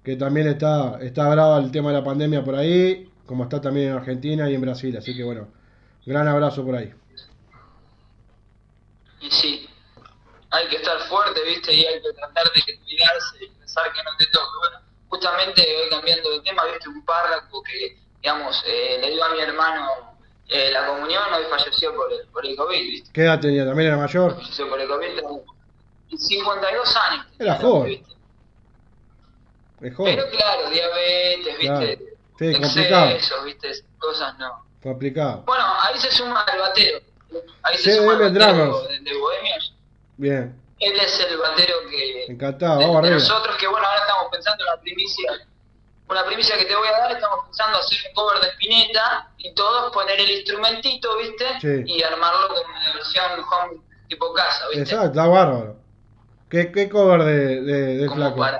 Que 0.06 0.14
también 0.14 0.46
está, 0.46 1.00
está 1.00 1.28
brava 1.28 1.58
el 1.58 1.72
tema 1.72 1.90
de 1.90 1.98
la 1.98 2.04
pandemia 2.04 2.44
por 2.44 2.54
ahí. 2.54 3.10
Como 3.26 3.42
está 3.42 3.60
también 3.60 3.88
en 3.88 3.96
Argentina 3.96 4.48
y 4.48 4.54
en 4.54 4.60
Brasil. 4.60 4.96
Así 4.96 5.16
que 5.16 5.24
bueno, 5.24 5.48
gran 6.04 6.28
abrazo 6.28 6.64
por 6.64 6.76
ahí. 6.76 6.94
Y 9.20 9.28
sí, 9.28 9.68
hay 10.50 10.68
que 10.68 10.76
estar 10.76 10.96
fuerte, 11.08 11.40
¿viste? 11.44 11.74
Y 11.74 11.84
hay 11.84 12.00
que 12.00 12.12
tratar 12.12 12.44
de 12.52 12.62
cuidarse 12.62 13.44
y 13.46 13.48
pensar 13.58 13.92
que 13.92 14.04
no 14.04 14.10
te 14.16 14.26
toque. 14.26 14.58
Bueno, 14.60 14.78
justamente 15.08 15.60
hoy 15.60 15.90
cambiando 15.90 16.30
de 16.30 16.40
tema, 16.42 16.62
¿viste? 16.66 16.88
Un 16.88 17.04
párrafo 17.04 17.60
que, 17.64 17.98
digamos, 18.22 18.62
eh, 18.64 18.98
le 19.00 19.10
dio 19.10 19.24
a 19.24 19.30
mi 19.30 19.40
hermano 19.40 19.88
eh, 20.46 20.70
la 20.70 20.86
comunión, 20.86 21.34
hoy 21.34 21.46
falleció 21.50 21.92
por 21.96 22.12
el, 22.12 22.28
por 22.28 22.46
el 22.46 22.54
COVID, 22.54 22.78
¿viste? 22.78 23.10
¿Qué 23.12 23.22
edad 23.22 23.40
tenía? 23.40 23.66
¿También 23.66 23.88
era 23.88 23.96
mayor? 23.96 24.36
Falleció 24.36 24.68
por 24.68 24.80
el 24.80 24.86
COVID. 24.86 25.08
y 26.10 26.16
52 26.16 26.96
años. 26.96 27.26
Era 27.40 27.56
joven. 27.56 27.88
¿viste? 27.88 28.15
Es 29.80 29.94
joven. 29.94 30.16
Pero 30.16 30.30
claro, 30.30 30.70
diabetes, 30.70 31.56
Claro. 31.58 31.80
¿viste? 31.80 32.04
Sí, 32.38 32.60
complicado. 32.60 33.10
Excesos, 33.10 33.44
¿viste? 33.44 33.72
Cosas 33.98 34.38
no. 34.38 34.64
Complicado. 34.82 35.42
Bueno, 35.46 35.64
ahí 35.80 35.98
se 35.98 36.10
suma 36.12 36.44
el 36.52 36.60
batero. 36.60 36.98
Ahí 37.62 37.76
se 37.78 37.90
CDM 37.92 37.96
suma 38.00 38.12
el 38.12 38.18
batero 38.18 38.82
de, 38.88 39.00
de 39.00 39.18
Bohemia. 39.18 39.56
Bien. 40.16 40.62
Él 40.78 40.92
es 41.00 41.20
el 41.28 41.38
batero 41.38 41.74
que, 41.90 42.24
Encantado. 42.26 42.78
de, 42.78 42.86
Vamos 42.86 43.02
de 43.02 43.10
nosotros 43.12 43.56
que 43.56 43.66
bueno 43.66 43.86
ahora 43.86 44.00
estamos 44.00 44.26
pensando 44.30 44.62
en 44.64 44.66
la 44.74 44.80
primicia 44.80 45.32
una 46.08 46.24
primicia 46.24 46.56
que 46.58 46.66
te 46.66 46.76
voy 46.76 46.86
a 46.86 46.92
dar 46.92 47.12
estamos 47.12 47.46
pensando 47.46 47.78
hacer 47.78 47.98
un 48.08 48.14
cover 48.14 48.40
de 48.40 48.48
Spinetta 48.50 49.28
y 49.38 49.52
todos 49.54 49.90
poner 49.92 50.20
el 50.20 50.30
instrumentito 50.30 51.16
viste 51.16 51.46
Sí. 51.60 51.82
y 51.94 52.02
armarlo 52.02 52.48
con 52.48 52.70
una 52.70 52.92
versión 52.92 53.24
home 53.40 53.80
tipo 54.08 54.32
casa 54.34 54.68
viste 54.68 54.82
Exacto, 54.82 55.06
está 55.06 55.26
bárbaro. 55.26 55.76
¿Qué, 56.50 56.70
qué 56.70 56.88
cover 56.90 57.24
de, 57.24 57.60
de, 57.62 57.96
de 57.96 58.06
como 58.06 58.16
Flaco? 58.20 58.36
para 58.36 58.58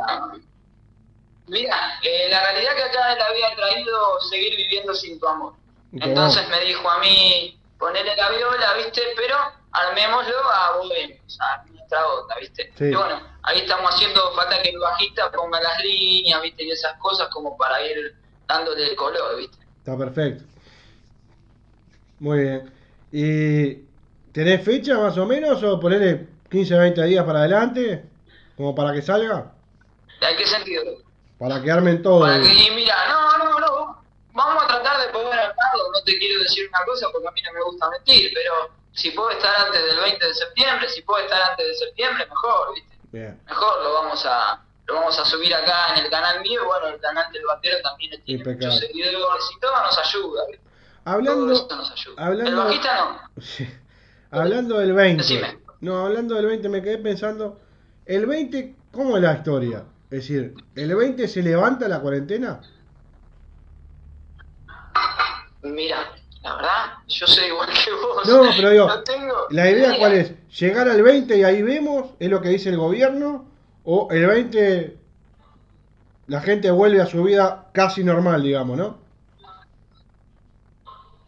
mira 1.47 1.99
eh, 2.03 2.29
la 2.31 2.41
realidad 2.53 2.75
que 2.76 2.83
acá 2.83 3.12
él 3.12 3.23
había 3.23 3.55
traído 3.55 4.21
seguir 4.31 4.57
viviendo 4.57 4.95
sin 4.95 5.19
tu 5.19 5.26
amor 5.26 5.55
entonces 5.93 6.49
me 6.49 6.61
dijo 6.61 6.88
a 6.88 6.99
mí 6.99 7.59
ponerle 7.79 8.17
la 8.17 8.31
viola 8.31 8.75
viste 8.75 9.03
pero 9.17 9.37
armémoslo 9.73 10.38
a 10.50 10.73
sea, 11.26 11.47
a 11.55 11.65
nuestra 11.67 12.07
onda 12.07 12.35
viste 12.41 12.73
Sí. 12.76 12.85
y 12.87 12.95
bueno 12.95 13.21
ahí 13.43 13.61
estamos 13.61 13.95
haciendo 13.95 14.33
falta 14.33 14.61
que 14.62 14.71
el 14.71 14.79
bajista 14.79 15.31
ponga 15.31 15.61
las 15.61 15.83
líneas 15.83 16.43
viste 16.43 16.65
y 16.65 16.71
esas 16.71 16.99
cosas 16.99 17.29
como 17.29 17.57
para 17.57 17.81
ir 17.87 18.15
dándole 18.47 18.91
el 18.91 18.97
color 18.97 19.37
viste 19.37 19.67
Está 19.87 19.97
perfecto. 19.97 20.43
Muy 22.19 22.41
bien. 22.41 22.73
¿Y 23.12 23.75
tenés 24.33 24.65
fecha 24.65 24.99
más 24.99 25.17
o 25.17 25.25
menos 25.26 25.62
o 25.62 25.79
ponerle 25.79 26.26
15 26.50 26.76
20 26.76 27.05
días 27.05 27.25
para 27.25 27.38
adelante? 27.38 28.05
Como 28.57 28.75
para 28.75 28.93
que 28.93 29.00
salga. 29.00 29.53
¿en 30.21 30.37
qué 30.37 30.45
sentido? 30.45 30.83
Para 31.38 31.62
que 31.62 31.71
armen 31.71 32.02
todo. 32.02 32.21
Para 32.21 32.40
que, 32.40 32.52
y 32.52 32.71
mira, 32.71 32.95
no, 33.09 33.38
no, 33.45 33.59
no, 33.61 34.02
vamos 34.33 34.64
a 34.64 34.66
tratar 34.66 35.00
de 35.07 35.12
poder 35.12 35.38
armarlo, 35.38 35.90
no 35.93 36.02
te 36.05 36.19
quiero 36.19 36.43
decir 36.43 36.69
una 36.69 36.85
cosa 36.85 37.09
porque 37.12 37.28
a 37.28 37.31
mí 37.33 37.43
no 37.43 37.52
me 37.52 37.62
gusta 37.64 37.90
mentir, 37.90 38.31
pero 38.35 38.71
si 38.93 39.11
puedo 39.11 39.31
estar 39.31 39.55
antes 39.66 39.85
del 39.85 40.00
20 40.00 40.26
de 40.26 40.35
septiembre, 40.35 40.88
si 40.88 41.02
puedo 41.02 41.23
estar 41.25 41.50
antes 41.50 41.66
de 41.66 41.75
septiembre, 41.75 42.25
mejor, 42.26 42.75
¿viste? 42.75 42.97
Bien. 43.12 43.40
Mejor 43.47 43.83
lo 43.83 43.93
vamos 43.95 44.25
a 44.26 44.62
lo 44.87 44.95
vamos 44.95 45.19
a 45.19 45.25
subir 45.25 45.52
acá 45.52 45.95
en 45.97 46.05
el 46.05 46.11
canal 46.11 46.40
mío, 46.43 46.64
bueno, 46.64 46.87
el 46.87 47.00
canal 47.00 47.31
del 47.33 47.45
batero 47.45 47.78
también 47.83 48.11
tiene 48.23 48.38
Impecable. 48.40 48.66
muchos 48.69 48.81
seguidores 48.87 49.45
y 49.57 49.61
todo 49.61 49.73
nos 49.83 49.99
ayuda, 49.99 50.43
¿viste? 50.47 50.62
todo 50.64 51.14
Hablando, 51.14 51.52
eso 51.52 51.69
nos 51.76 51.90
ayuda. 51.90 52.25
hablando- 52.26 52.50
El 52.50 52.57
bajista 52.57 52.95
no, 52.97 53.21
hablando 54.31 54.78
del 54.78 54.93
20. 54.93 55.23
Decime. 55.23 55.59
No, 55.81 56.07
hablando 56.07 56.35
del 56.37 56.47
20 56.47 56.69
me 56.69 56.83
quedé 56.83 56.99
pensando. 56.99 57.59
El 58.07 58.26
20, 58.26 58.75
¿cómo 58.93 59.16
es 59.16 59.23
la 59.25 59.33
historia? 59.35 59.85
Es 60.10 60.28
decir, 60.28 60.54
¿el 60.75 60.94
20 60.94 61.26
se 61.26 61.42
levanta 61.42 61.88
la 61.88 62.00
cuarentena? 62.00 62.60
mira, 65.62 66.12
la 66.42 66.54
verdad, 66.54 66.92
yo 67.08 67.26
soy 67.26 67.46
igual 67.46 67.68
que 67.68 67.90
vos. 67.90 68.26
No, 68.28 68.50
pero 68.56 68.70
digo, 68.70 68.86
No 68.96 69.02
tengo 69.02 69.46
¿La 69.50 69.68
idea 69.68 69.98
cuál 69.98 70.12
es? 70.12 70.32
¿Llegar 70.60 70.88
al 70.88 71.02
20 71.02 71.36
y 71.36 71.42
ahí 71.42 71.62
vemos? 71.62 72.10
¿Es 72.20 72.30
lo 72.30 72.40
que 72.40 72.50
dice 72.50 72.68
el 72.68 72.76
gobierno? 72.76 73.50
¿O 73.82 74.08
el 74.12 74.26
20 74.26 74.96
la 76.28 76.40
gente 76.40 76.70
vuelve 76.70 77.00
a 77.00 77.06
su 77.06 77.22
vida 77.22 77.68
casi 77.72 78.02
normal, 78.02 78.42
digamos, 78.42 78.76
¿no? 78.76 78.98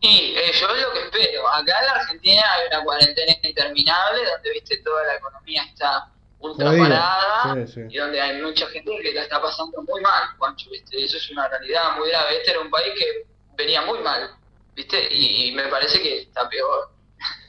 Y 0.01 0.35
eh, 0.37 0.53
yo 0.53 0.67
es 0.69 0.83
lo 0.83 0.93
que 0.93 1.01
espero. 1.05 1.49
Acá 1.49 1.79
en 1.81 1.87
la 1.87 1.93
Argentina 1.93 2.43
hay 2.53 2.69
una 2.69 2.85
cuarentena 2.85 3.33
interminable 3.43 4.25
donde, 4.25 4.53
viste, 4.53 4.79
toda 4.79 5.05
la 5.05 5.17
economía 5.17 5.63
está 5.65 6.11
ultra 6.41 6.71
parada 6.77 7.67
Sí, 7.67 7.73
sí. 7.73 7.81
y 7.91 7.99
donde 7.99 8.21
hay 8.21 8.41
mucha 8.43 8.67
gente 8.67 8.91
que 9.03 9.13
la 9.13 9.23
está 9.23 9.41
pasando 9.43 9.83
muy 9.83 10.01
mal, 10.01 10.25
Juancho, 10.39 10.71
viste. 10.71 11.03
Eso 11.05 11.17
es 11.17 11.31
una 11.31 11.49
realidad 11.49 11.97
muy 11.99 12.09
grave. 12.11 12.39
Este 12.39 12.51
era 12.53 12.61
un 12.61 12.71
país 12.71 12.93
que 12.97 13.27
venía 13.57 13.83
muy 13.83 13.99
mal, 14.01 14.31
viste, 14.77 14.97
y, 15.13 15.49
y 15.49 15.53
me 15.53 15.67
parece 15.69 16.01
que 16.01 16.23
está 16.23 16.49
peor. 16.49 16.91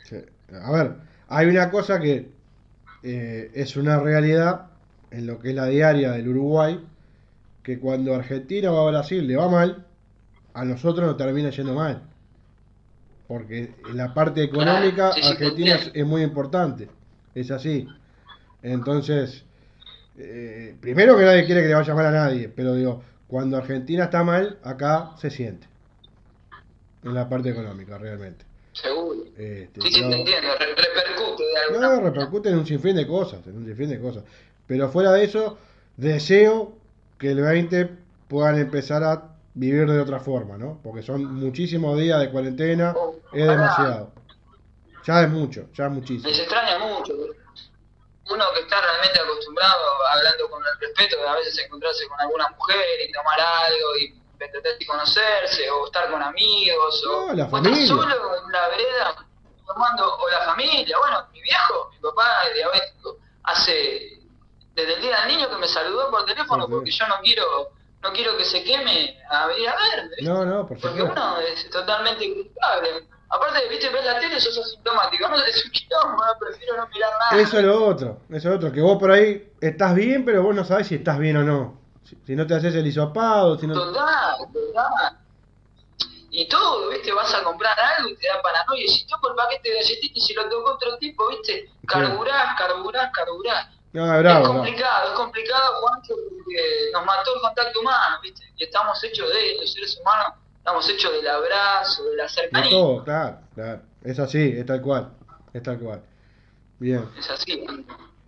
Sí. 0.04 0.18
A 0.64 0.72
ver, 0.72 0.96
hay 1.28 1.46
una 1.48 1.70
cosa 1.70 2.00
que 2.00 2.32
eh, 3.04 3.52
es 3.54 3.76
una 3.78 4.00
realidad 4.00 4.68
en 5.12 5.28
lo 5.28 5.40
que 5.40 5.50
es 5.50 5.56
la 5.56 5.68
diaria 5.68 6.12
del 6.12 6.28
Uruguay, 6.28 6.80
que 7.64 7.80
cuando 7.80 8.16
Argentina 8.16 8.72
o 8.72 8.88
a 8.88 8.92
Brasil 8.92 9.28
le 9.28 9.36
va 9.36 9.48
mal, 9.48 9.86
a 10.54 10.66
nosotros 10.66 11.06
nos 11.06 11.18
termina 11.18 11.50
yendo 11.52 11.74
mal. 11.74 12.02
Porque 13.28 13.76
en 13.88 13.98
la 13.98 14.14
parte 14.14 14.44
económica 14.44 15.12
Argentina 15.24 15.80
es 15.94 16.06
muy 16.06 16.24
importante, 16.24 16.90
es 17.36 17.52
así. 17.52 17.88
Entonces, 18.62 19.44
eh, 20.18 20.76
primero 20.82 21.18
que 21.18 21.24
nadie 21.26 21.46
quiere 21.46 21.62
que 21.62 21.68
le 21.70 21.74
vaya 21.76 21.96
mal 21.96 22.06
a 22.08 22.12
nadie, 22.12 22.50
pero 22.50 22.74
digo, 22.76 23.02
cuando 23.28 23.58
Argentina 23.58 24.06
está 24.06 24.24
mal, 24.24 24.60
acá 24.64 25.12
se 25.18 25.30
siente. 25.30 25.68
En 27.04 27.14
la 27.14 27.30
parte 27.30 27.50
económica, 27.50 27.98
realmente. 27.98 28.46
Seguro. 28.74 29.22
Este, 29.38 29.82
Sí, 29.82 29.88
sí, 29.92 30.02
te 30.02 30.20
entiendo. 30.20 30.50
Re- 30.60 30.76
repercute 30.76 31.44
de 31.44 31.58
alguna 31.70 31.96
no, 31.96 32.02
repercute 32.02 32.50
en 32.50 32.58
un 32.58 32.66
sinfín 32.66 32.96
de 32.96 33.08
cosas, 33.08 33.46
en 33.48 33.58
un 33.58 33.66
sinfín 33.66 33.90
de 33.90 34.00
cosas. 34.00 34.24
Pero 34.68 34.90
fuera 34.90 35.12
de 35.14 35.24
eso, 35.24 35.58
deseo 35.98 36.74
que 37.18 37.32
el 37.32 37.42
20 37.42 37.90
puedan 38.28 38.60
empezar 38.60 39.04
a 39.04 39.30
vivir 39.54 39.90
de 39.90 40.00
otra 40.00 40.20
forma, 40.20 40.58
¿no? 40.58 40.80
Porque 40.84 41.02
son 41.02 41.24
muchísimos 41.36 41.98
días 41.98 42.20
de 42.20 42.30
cuarentena, 42.30 42.94
Oh, 42.96 43.16
es 43.34 43.48
demasiado. 43.48 44.12
Ya 45.06 45.24
es 45.24 45.30
mucho, 45.30 45.68
ya 45.74 45.86
es 45.88 45.92
muchísimo. 45.92 46.30
Les 46.30 46.40
extraña 46.40 46.78
mucho. 46.80 47.14
Uno 48.30 48.46
que 48.54 48.62
está 48.62 48.80
realmente 48.82 49.20
acostumbrado, 49.20 49.84
hablando 50.12 50.50
con 50.50 50.62
el 50.64 50.80
respeto, 50.80 51.18
de 51.18 51.28
a 51.28 51.36
veces 51.36 51.58
encontrarse 51.60 52.08
con 52.08 52.20
alguna 52.20 52.50
mujer 52.50 53.02
y 53.08 53.12
tomar 53.12 53.40
algo 53.40 53.98
y 53.98 54.14
pretender 54.38 54.78
conocerse, 54.86 55.70
o 55.70 55.86
estar 55.86 56.10
con 56.10 56.22
amigos, 56.22 57.04
o, 57.08 57.28
No, 57.28 57.34
la 57.34 57.46
o 57.46 57.58
estar 57.58 57.88
solo 57.88 58.36
en 58.46 58.52
la 58.52 58.68
vereda 58.70 59.16
tomando, 59.66 60.16
o 60.18 60.30
la 60.30 60.46
familia. 60.46 60.98
Bueno, 60.98 61.28
mi 61.32 61.42
viejo, 61.42 61.90
mi 61.92 62.00
papá 62.00 62.48
es 62.48 62.56
diabético, 62.56 63.18
hace 63.44 64.20
desde 64.74 64.94
el 64.94 65.02
día 65.02 65.20
del 65.22 65.28
niño 65.36 65.50
que 65.50 65.58
me 65.58 65.68
saludó 65.68 66.10
por 66.10 66.26
teléfono 66.26 66.64
Sí, 66.64 66.70
sí. 66.70 66.74
porque 66.76 66.92
yo 66.92 67.08
no 67.08 67.16
quiero 67.22 67.72
no 68.02 68.14
quiero 68.14 68.38
que 68.38 68.46
se 68.46 68.64
queme 68.64 69.22
a 69.30 69.44
a. 69.44 69.48
¿viste? 69.50 70.24
No, 70.24 70.46
no, 70.46 70.66
por 70.66 70.80
Porque 70.80 71.02
uno 71.02 71.40
es 71.40 71.70
totalmente 71.70 72.34
culpable. 72.34 73.08
Aparte, 73.30 73.68
viste, 73.70 73.90
ves 73.90 74.06
la 74.06 74.20
tele, 74.20 74.40
sos 74.40 74.58
asintomático. 74.58 75.28
No, 75.28 75.36
es 75.36 75.66
un 75.66 75.72
quilombo, 75.72 76.26
no, 76.26 76.40
prefiero 76.40 76.78
no 76.78 76.88
mirar 76.88 77.12
nada. 77.20 77.42
Eso 77.42 77.60
es 77.60 77.64
lo 77.64 77.86
otro, 77.86 78.22
eso 78.30 78.38
es 78.38 78.46
lo 78.46 78.56
otro, 78.56 78.72
que 78.72 78.82
vos 78.82 78.98
por 78.98 79.12
ahí 79.12 79.52
estás 79.62 79.94
bien, 79.96 80.26
pero 80.26 80.44
vos 80.44 80.56
no 80.56 80.64
sabés 80.66 80.88
si 80.88 80.96
estás 80.96 81.20
bien 81.20 81.38
o 81.38 81.44
no. 81.44 81.80
Si, 82.04 82.18
si 82.26 82.36
no 82.36 82.48
te 82.48 82.56
haces 82.56 82.74
el 82.74 82.88
hisopado, 82.88 83.58
si 83.58 83.68
no... 83.68 83.74
Total, 83.74 84.38
total. 84.52 85.20
Y 86.32 86.48
todo, 86.48 86.90
viste, 86.90 87.12
vas 87.12 87.34
a 87.34 87.44
comprar 87.44 87.76
algo 87.80 88.10
y 88.10 88.16
te 88.16 88.28
da 88.28 88.42
paranoia. 88.42 88.88
Si 88.88 89.06
toco 89.08 89.30
el 89.30 89.36
paquete 89.36 89.70
de 89.70 89.76
galletitas 89.76 90.18
y 90.18 90.22
si 90.22 90.34
lo 90.34 90.48
tocó 90.48 90.74
otro 90.74 90.98
tipo, 90.98 91.28
viste, 91.30 91.72
carburás, 91.88 92.56
carburás, 92.58 93.12
carburás. 93.12 93.68
No, 93.94 94.06
es 94.06 94.14
es 94.14 94.20
bravo, 94.20 94.40
bravo. 94.40 94.54
complicado, 94.56 95.08
es 95.08 95.14
complicado, 95.14 95.82
Juancho, 95.82 96.14
porque 96.16 96.92
nos 96.94 97.06
mató 97.06 97.36
el 97.36 97.42
contacto 97.42 97.80
humano, 97.80 98.20
viste. 98.22 98.44
Y 98.58 98.64
estamos 98.64 99.04
hechos 99.04 99.28
de, 99.30 99.58
los 99.60 99.74
seres 99.74 99.98
humanos, 100.00 100.34
estamos 100.60 100.90
hechos 100.90 101.12
del 101.14 101.28
abrazo, 101.28 102.04
de 102.06 102.16
la 102.16 102.24
De 102.24 102.30
cercanía. 102.30 102.70
todo, 102.70 103.04
claro, 103.04 103.38
claro. 103.56 103.82
Es 104.04 104.20
así, 104.20 104.54
es 104.58 104.66
tal 104.66 104.82
cual, 104.82 105.10
es 105.54 105.64
tal 105.64 105.80
cual. 105.80 106.02
Bien. 106.80 107.10
Es 107.18 107.30
así. 107.30 107.66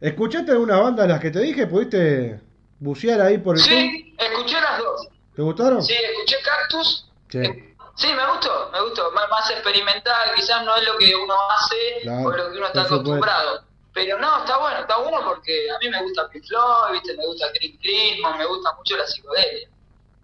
¿Escuchaste 0.01 0.51
alguna 0.51 0.79
banda 0.79 1.03
de 1.03 1.09
las 1.09 1.19
que 1.21 1.31
te 1.31 1.39
dije? 1.39 1.67
¿Pudiste 1.67 2.41
bucear 2.79 3.21
ahí 3.21 3.37
por 3.37 3.55
el? 3.55 3.61
Sí, 3.61 4.15
escuché 4.17 4.59
las 4.59 4.77
dos. 4.79 5.07
¿Te 5.35 5.41
gustaron? 5.41 5.83
Sí, 5.83 5.93
escuché 5.93 6.35
Cactus. 6.43 7.07
Sí. 7.29 7.37
Eh, 7.39 7.67
Sí, 7.95 8.07
me 8.07 8.25
gustó, 8.31 8.69
me 8.71 8.81
gustó. 8.81 9.11
Más, 9.11 9.29
más 9.29 9.51
experimental, 9.51 10.31
quizás 10.35 10.65
no 10.65 10.75
es 10.75 10.85
lo 10.87 10.97
que 10.97 11.13
uno 11.15 11.35
hace 11.51 11.75
Claro, 12.01 12.29
o 12.29 12.31
lo 12.31 12.51
que 12.51 12.57
uno 12.57 12.65
está 12.67 12.81
acostumbrado. 12.83 13.63
Pero 13.93 14.17
no, 14.17 14.39
está 14.39 14.57
bueno, 14.57 14.79
está 14.79 14.97
bueno 14.97 15.21
porque 15.25 15.69
a 15.69 15.77
mí 15.77 15.89
me 15.89 16.01
gusta 16.01 16.27
Pink 16.29 16.43
Floyd, 16.47 16.93
¿viste? 16.93 17.15
me 17.17 17.25
gusta 17.27 17.47
Chris 17.53 17.77
Christmas, 17.79 18.37
me 18.39 18.45
gusta 18.45 18.73
mucho 18.75 18.97
la 18.97 19.05
psicodelia. 19.05 19.69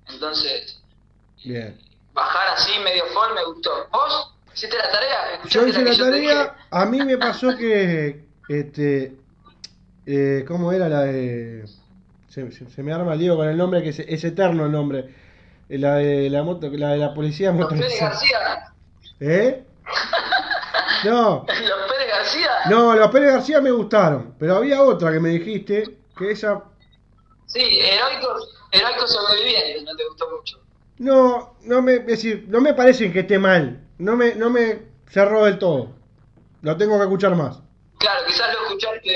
Entonces, 0.08 0.82
Bien. 1.44 1.78
Bajar 2.18 2.48
así 2.56 2.72
medio 2.84 3.06
folk 3.14 3.34
me 3.36 3.44
gustó. 3.46 3.88
¿Vos 3.92 4.34
hiciste 4.54 4.78
la 4.78 4.92
tarea? 4.92 5.18
Yo 5.48 5.62
¿Escuchaste 5.62 5.70
hice 5.70 5.84
la 5.84 5.92
te 5.92 5.98
tarea, 6.12 6.56
a 6.72 6.86
mí 6.86 7.02
me 7.04 7.18
pasó 7.18 7.56
que, 7.56 8.26
este, 8.50 9.16
eh, 10.06 10.44
¿cómo 10.48 10.72
era 10.74 10.90
la 10.90 11.02
de? 11.04 11.66
Se, 12.30 12.52
se- 12.52 12.70
se 12.70 12.84
me 12.84 12.92
arma 12.94 13.14
el 13.14 13.20
lío 13.20 13.36
con 13.36 13.48
el 13.48 13.58
nombre, 13.58 13.82
que 13.82 13.90
es, 13.90 14.00
es 14.00 14.24
eterno 14.24 14.66
el 14.66 14.72
nombre. 14.72 15.14
Eh, 15.70 15.78
La 15.78 15.96
de 15.96 16.30
la 16.30 16.44
moto, 16.44 16.70
la 16.72 16.90
de 16.92 16.98
la 16.98 17.14
policía 17.14 17.52
Los 17.52 17.68
Pérez 17.68 17.82
motorizada. 17.84 18.10
García. 18.12 18.74
¿Eh? 19.20 19.64
No, 21.04 21.46
Los 21.48 21.92
Pérez 21.92 22.08
García. 22.12 22.50
no, 22.72 22.96
los 22.96 23.12
Pérez 23.12 23.32
García 23.34 23.62
me 23.62 23.70
gustaron, 23.72 24.34
pero 24.40 24.56
había 24.58 24.82
otra 24.82 25.12
que 25.12 25.20
me 25.20 25.30
dijiste, 25.30 25.98
que 26.18 26.32
esa, 26.32 26.64
Sí, 27.46 27.62
heroicos, 27.62 28.50
heroicos 28.72 29.14
sobrevivientes, 29.14 29.84
no 29.84 29.96
te 29.96 30.06
gustó 30.08 30.28
mucho. 30.36 30.60
No, 31.00 31.56
no 31.63 31.82
me, 31.82 31.96
es 31.96 32.06
decir, 32.06 32.46
no 32.50 32.62
me 32.62 32.74
parece 32.74 33.12
que 33.12 33.20
esté 33.22 33.38
mal, 33.39 33.82
no 33.98 34.16
me, 34.16 34.36
no 34.36 34.50
me 34.50 34.80
cerró 35.10 35.46
del 35.46 35.58
todo. 35.60 35.89
Lo 36.62 36.75
tengo 36.77 36.98
que 36.98 37.04
escuchar 37.04 37.36
más. 37.36 37.60
Claro, 38.00 38.25
quizás 38.27 38.54
lo 38.54 38.66
escuchaste, 38.66 39.16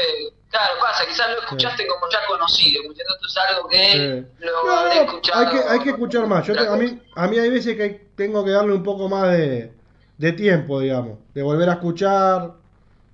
claro, 0.50 0.74
pasa, 0.82 1.06
quizás 1.08 1.30
lo 1.32 1.40
escuchaste 1.42 1.88
como 1.88 2.10
ya 2.12 2.20
conocido, 2.28 2.82
como 2.82 2.94
diciendo 2.94 3.14
esto 3.16 3.28
es 3.28 3.38
algo 3.56 3.70
que 3.70 3.92
Eh, 4.20 4.26
lo 4.40 4.64
no, 4.66 4.88
escuchado. 4.92 5.40
hay 5.40 5.48
que, 5.52 5.64
hay 5.70 5.80
que 5.80 5.90
escuchar 5.90 6.28
más. 6.28 6.48
Yo 6.48 6.54
te- 6.54 6.68
a, 6.68 6.76
mí, 6.76 7.00
a 7.16 7.28
mí 7.28 7.38
hay 7.40 7.50
veces 7.50 7.76
que 7.76 8.08
tengo 8.16 8.44
que 8.46 8.52
darle 8.52 8.74
un 8.74 8.84
poco 8.84 9.08
más 9.10 9.32
de, 9.32 9.74
de 10.18 10.32
tiempo, 10.34 10.80
digamos, 10.80 11.20
de 11.34 11.44
volver 11.44 11.70
a 11.70 11.74
escuchar. 11.74 12.54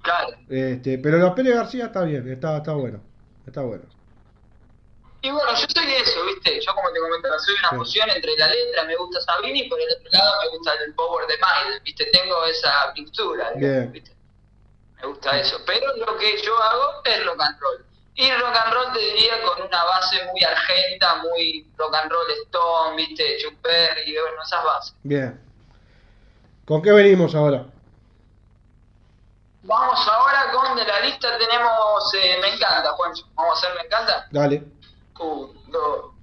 Claro. 0.02 0.38
Este, 0.50 0.98
pero 1.00 1.18
los 1.18 1.32
Pérez 1.34 1.56
García 1.56 1.86
está 1.88 2.04
bien, 2.04 2.30
está, 2.32 2.58
está 2.58 2.74
bueno. 2.74 3.02
Está 3.46 3.62
bueno. 3.62 3.84
Y 5.22 5.32
bueno, 5.32 5.50
yo 5.56 5.66
soy 5.68 5.86
de 5.86 5.98
eso, 5.98 6.26
¿viste? 6.26 6.62
Yo 6.62 6.74
como 6.76 6.92
te 6.92 7.00
comentaba, 7.00 7.40
soy 7.40 7.56
una 7.60 7.70
fusión 7.72 8.10
entre 8.10 8.38
la 8.38 8.48
letra, 8.48 8.84
me 8.84 8.96
gusta 8.96 9.20
Sabini, 9.22 9.62
y 9.62 9.70
por 9.70 9.80
el 9.80 9.88
otro 9.98 10.10
lado 10.12 10.42
me 10.44 10.50
gusta 10.58 10.74
el 10.86 10.94
power 10.94 11.28
de 11.28 11.38
Maiden, 11.38 11.84
¿viste? 11.84 12.06
Tengo 12.06 12.46
esa 12.46 12.94
digamos, 12.96 13.56
Bien. 13.56 13.92
¿viste? 13.92 14.12
Me 15.02 15.08
gusta 15.08 15.40
eso. 15.40 15.60
Pero 15.66 15.96
lo 15.98 16.18
que 16.18 16.42
yo 16.42 16.62
hago 16.62 17.02
es 17.04 17.26
rock 17.26 17.42
and 17.42 17.60
roll. 17.60 17.86
Y 18.16 18.32
rock 18.32 18.56
and 18.56 18.74
roll 18.74 18.94
te 18.94 19.00
diría 19.00 19.42
con 19.44 19.62
una 19.62 19.84
base 19.84 20.24
muy 20.32 20.44
argenta, 20.44 21.16
muy 21.16 21.68
rock 21.78 21.96
and 21.96 22.12
roll 22.12 22.32
Stone, 22.46 22.96
¿viste? 22.96 23.38
Chuck 23.38 23.62
Berry, 23.62 24.14
bueno, 24.20 24.42
esas 24.44 24.64
bases. 24.64 24.96
Bien. 25.04 25.40
¿Con 26.66 26.82
qué 26.82 26.92
venimos 26.92 27.34
ahora? 27.34 27.66
Vamos 29.64 30.08
ahora 30.08 30.52
con 30.54 30.78
de 30.78 30.86
la 30.86 31.00
lista 31.02 31.38
tenemos 31.38 32.14
eh, 32.14 32.38
Me 32.42 32.54
encanta, 32.54 32.92
Juancho. 32.94 33.26
Vamos 33.36 33.56
a 33.56 33.68
hacer 33.68 33.78
Me 33.78 33.86
encanta. 33.86 34.28
Dale. 34.32 34.77
Un, 35.20 35.50
dos, 35.72 36.17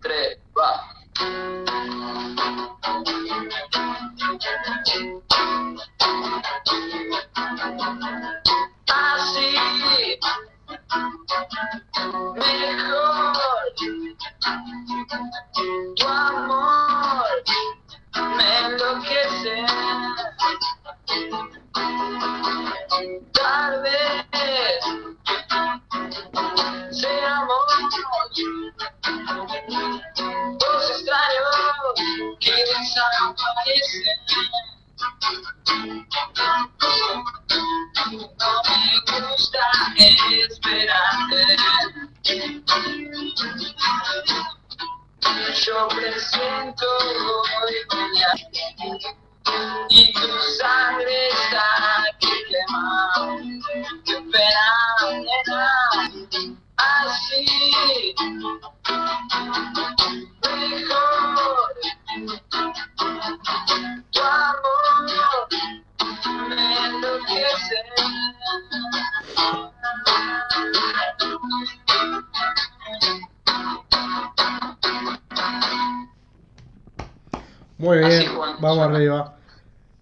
Muy 77.79 77.99
bien. 77.99 78.25
Vamos 78.61 78.79
arriba. 78.79 79.37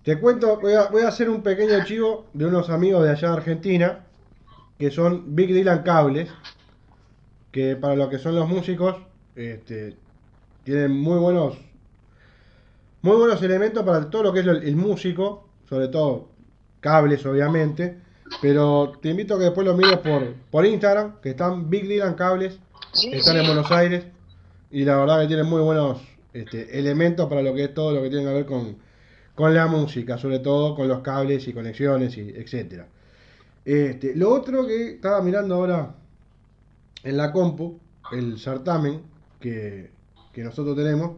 Te 0.04 0.18
cuento, 0.18 0.60
voy 0.60 0.74
a, 0.74 0.88
voy 0.88 1.02
a 1.02 1.08
hacer 1.08 1.28
un 1.28 1.42
pequeño 1.42 1.84
chivo 1.84 2.26
de 2.32 2.46
unos 2.46 2.70
amigos 2.70 3.04
de 3.04 3.10
allá 3.10 3.28
de 3.28 3.36
Argentina, 3.36 4.04
que 4.78 4.90
son 4.90 5.34
Big 5.34 5.52
Dylan 5.52 5.82
Cables, 5.82 6.30
que 7.50 7.76
para 7.76 7.96
lo 7.96 8.08
que 8.08 8.18
son 8.18 8.34
los 8.34 8.48
músicos, 8.48 8.96
este, 9.36 9.96
tienen 10.64 10.92
muy 10.92 11.18
buenos, 11.18 11.56
muy 13.02 13.16
buenos 13.16 13.42
elementos 13.42 13.84
para 13.84 14.10
todo 14.10 14.24
lo 14.24 14.32
que 14.32 14.40
es 14.40 14.46
el, 14.46 14.62
el 14.62 14.76
músico, 14.76 15.48
sobre 15.68 15.88
todo 15.88 16.31
cables 16.82 17.24
obviamente, 17.24 17.96
pero 18.42 18.92
te 19.00 19.08
invito 19.08 19.34
a 19.34 19.38
que 19.38 19.44
después 19.44 19.66
lo 19.66 19.74
mires 19.74 19.98
por, 19.98 20.34
por 20.50 20.66
Instagram, 20.66 21.20
que 21.22 21.30
están 21.30 21.70
Big 21.70 21.88
Dylan 21.88 22.14
Cables, 22.14 22.58
Sí, 22.92 23.10
están 23.12 23.34
sí. 23.36 23.40
en 23.40 23.46
Buenos 23.46 23.70
Aires, 23.70 24.04
y 24.70 24.84
la 24.84 24.98
verdad 24.98 25.20
que 25.22 25.28
tienen 25.28 25.46
muy 25.46 25.62
buenos 25.62 26.02
este, 26.34 26.78
elementos 26.78 27.26
para 27.28 27.40
lo 27.40 27.54
que 27.54 27.64
es 27.64 27.74
todo 27.74 27.92
lo 27.92 28.02
que 28.02 28.10
tiene 28.10 28.26
que 28.26 28.32
ver 28.34 28.46
con, 28.46 28.76
con 29.34 29.54
la 29.54 29.66
música, 29.66 30.18
sobre 30.18 30.40
todo 30.40 30.74
con 30.74 30.88
los 30.88 31.00
cables 31.00 31.48
y 31.48 31.54
conexiones 31.54 32.18
y 32.18 32.28
etcétera. 32.36 32.88
Este, 33.64 34.14
lo 34.16 34.30
otro 34.34 34.66
que 34.66 34.90
estaba 34.96 35.22
mirando 35.22 35.54
ahora 35.54 35.94
en 37.04 37.16
la 37.16 37.32
compu, 37.32 37.78
el 38.12 38.38
certamen 38.38 39.02
que, 39.40 39.90
que 40.32 40.42
nosotros 40.42 40.76
tenemos, 40.76 41.12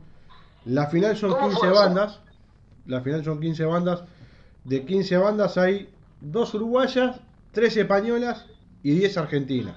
la 0.67 0.87
final 0.89 1.17
son 1.17 1.33
¿Cómo 1.33 1.49
15 1.49 1.59
fue 1.59 1.69
eso? 1.73 1.81
bandas, 1.81 2.21
la 2.87 3.01
final 3.01 3.25
son 3.25 3.41
15 3.41 3.65
bandas, 3.65 4.05
de 4.65 4.85
15 4.85 5.17
bandas 5.19 5.59
hay 5.59 5.89
dos 6.21 6.55
uruguayas, 6.55 7.21
tres 7.53 7.77
españolas 7.77 8.47
y 8.83 8.93
10 8.93 9.17
argentinas. 9.19 9.77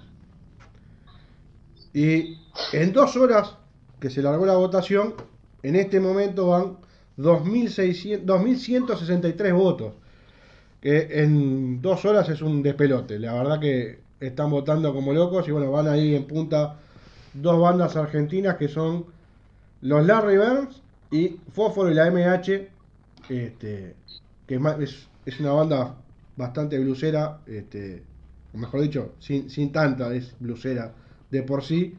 Y 1.93 2.37
en 2.73 2.93
dos 2.93 3.15
horas 3.15 3.55
que 3.99 4.09
se 4.09 4.21
largó 4.21 4.45
la 4.45 4.55
votación, 4.55 5.15
en 5.63 5.75
este 5.75 5.99
momento 5.99 6.47
van 6.47 6.77
2.600 7.17 8.23
2.163 8.25 9.53
votos. 9.53 9.93
Que 10.81 11.23
en 11.23 11.81
dos 11.81 12.05
horas 12.05 12.29
es 12.29 12.41
un 12.41 12.61
despelote. 12.61 13.17
La 13.19 13.33
verdad 13.33 13.59
que 13.59 13.99
están 14.19 14.51
votando 14.51 14.93
como 14.93 15.13
locos 15.13 15.47
y 15.47 15.51
bueno, 15.51 15.71
van 15.71 15.87
ahí 15.87 16.15
en 16.15 16.25
punta 16.25 16.79
dos 17.33 17.59
bandas 17.59 17.95
argentinas 17.95 18.57
que 18.57 18.67
son 18.67 19.05
los 19.81 20.05
Larry 20.05 20.37
Burns 20.37 20.81
y 21.11 21.39
Fósforo 21.51 21.91
y 21.91 21.93
la 21.93 22.09
MH, 22.09 22.67
este, 23.29 23.95
que 24.47 24.55
es, 25.25 25.39
una 25.39 25.51
banda 25.51 25.95
bastante 26.37 26.79
blusera, 26.79 27.39
este, 27.45 28.03
mejor 28.53 28.81
dicho, 28.81 29.13
sin, 29.19 29.49
sin 29.49 29.71
tanta 29.71 30.13
es 30.15 30.33
blusera 30.39 30.93
de 31.29 31.43
por 31.43 31.63
sí, 31.63 31.95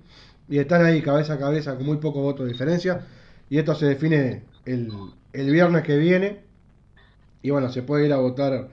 y 0.48 0.58
están 0.58 0.84
ahí 0.84 1.02
cabeza 1.02 1.34
a 1.34 1.38
cabeza 1.38 1.76
con 1.76 1.86
muy 1.86 1.98
pocos 1.98 2.22
votos 2.22 2.46
de 2.46 2.52
diferencia, 2.52 3.06
y 3.50 3.58
esto 3.58 3.74
se 3.74 3.86
define 3.86 4.42
el, 4.64 4.90
el 5.32 5.50
viernes 5.50 5.82
que 5.82 5.98
viene, 5.98 6.40
y 7.42 7.50
bueno, 7.50 7.68
se 7.70 7.82
puede 7.82 8.06
ir 8.06 8.12
a 8.12 8.16
votar, 8.16 8.68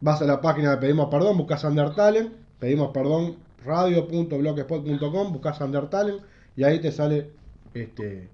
vas 0.00 0.20
a 0.20 0.24
la 0.24 0.40
página 0.40 0.72
de 0.72 0.76
Pedimos 0.78 1.08
Perdón, 1.08 1.38
buscas 1.38 1.64
Undertalen, 1.64 2.32
pedimos 2.58 2.90
perdón, 2.92 3.36
radio.blogspot.com, 3.64 5.32
buscas 5.32 5.60
Undertalen, 5.60 6.16
y 6.56 6.64
ahí 6.64 6.80
te 6.80 6.92
sale 6.92 7.30
este 7.72 8.28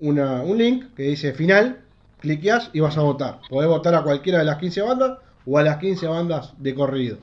una, 0.00 0.42
un 0.42 0.58
link 0.58 0.94
que 0.94 1.04
dice 1.04 1.32
final, 1.32 1.83
cliqueas 2.24 2.70
y 2.72 2.80
vas 2.80 2.96
a 2.98 3.02
votar. 3.02 3.38
Podés 3.48 3.68
votar 3.68 3.94
a 3.94 4.02
cualquiera 4.02 4.40
de 4.40 4.44
las 4.44 4.58
15 4.58 4.82
bandas 4.82 5.18
o 5.46 5.58
a 5.58 5.62
las 5.62 5.76
15 5.78 6.06
bandas 6.08 6.52
de 6.58 6.74
corrido. 6.74 7.18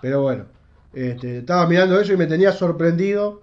Pero 0.00 0.22
bueno, 0.22 0.46
este, 0.92 1.38
estaba 1.38 1.66
mirando 1.66 2.00
eso 2.00 2.12
y 2.12 2.16
me 2.16 2.26
tenía 2.26 2.50
sorprendido 2.52 3.42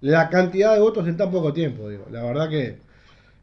la 0.00 0.30
cantidad 0.30 0.72
de 0.74 0.80
votos 0.80 1.06
en 1.06 1.16
tan 1.16 1.30
poco 1.30 1.52
tiempo. 1.52 1.88
Digo. 1.88 2.06
La 2.10 2.22
verdad 2.22 2.48
que 2.48 2.78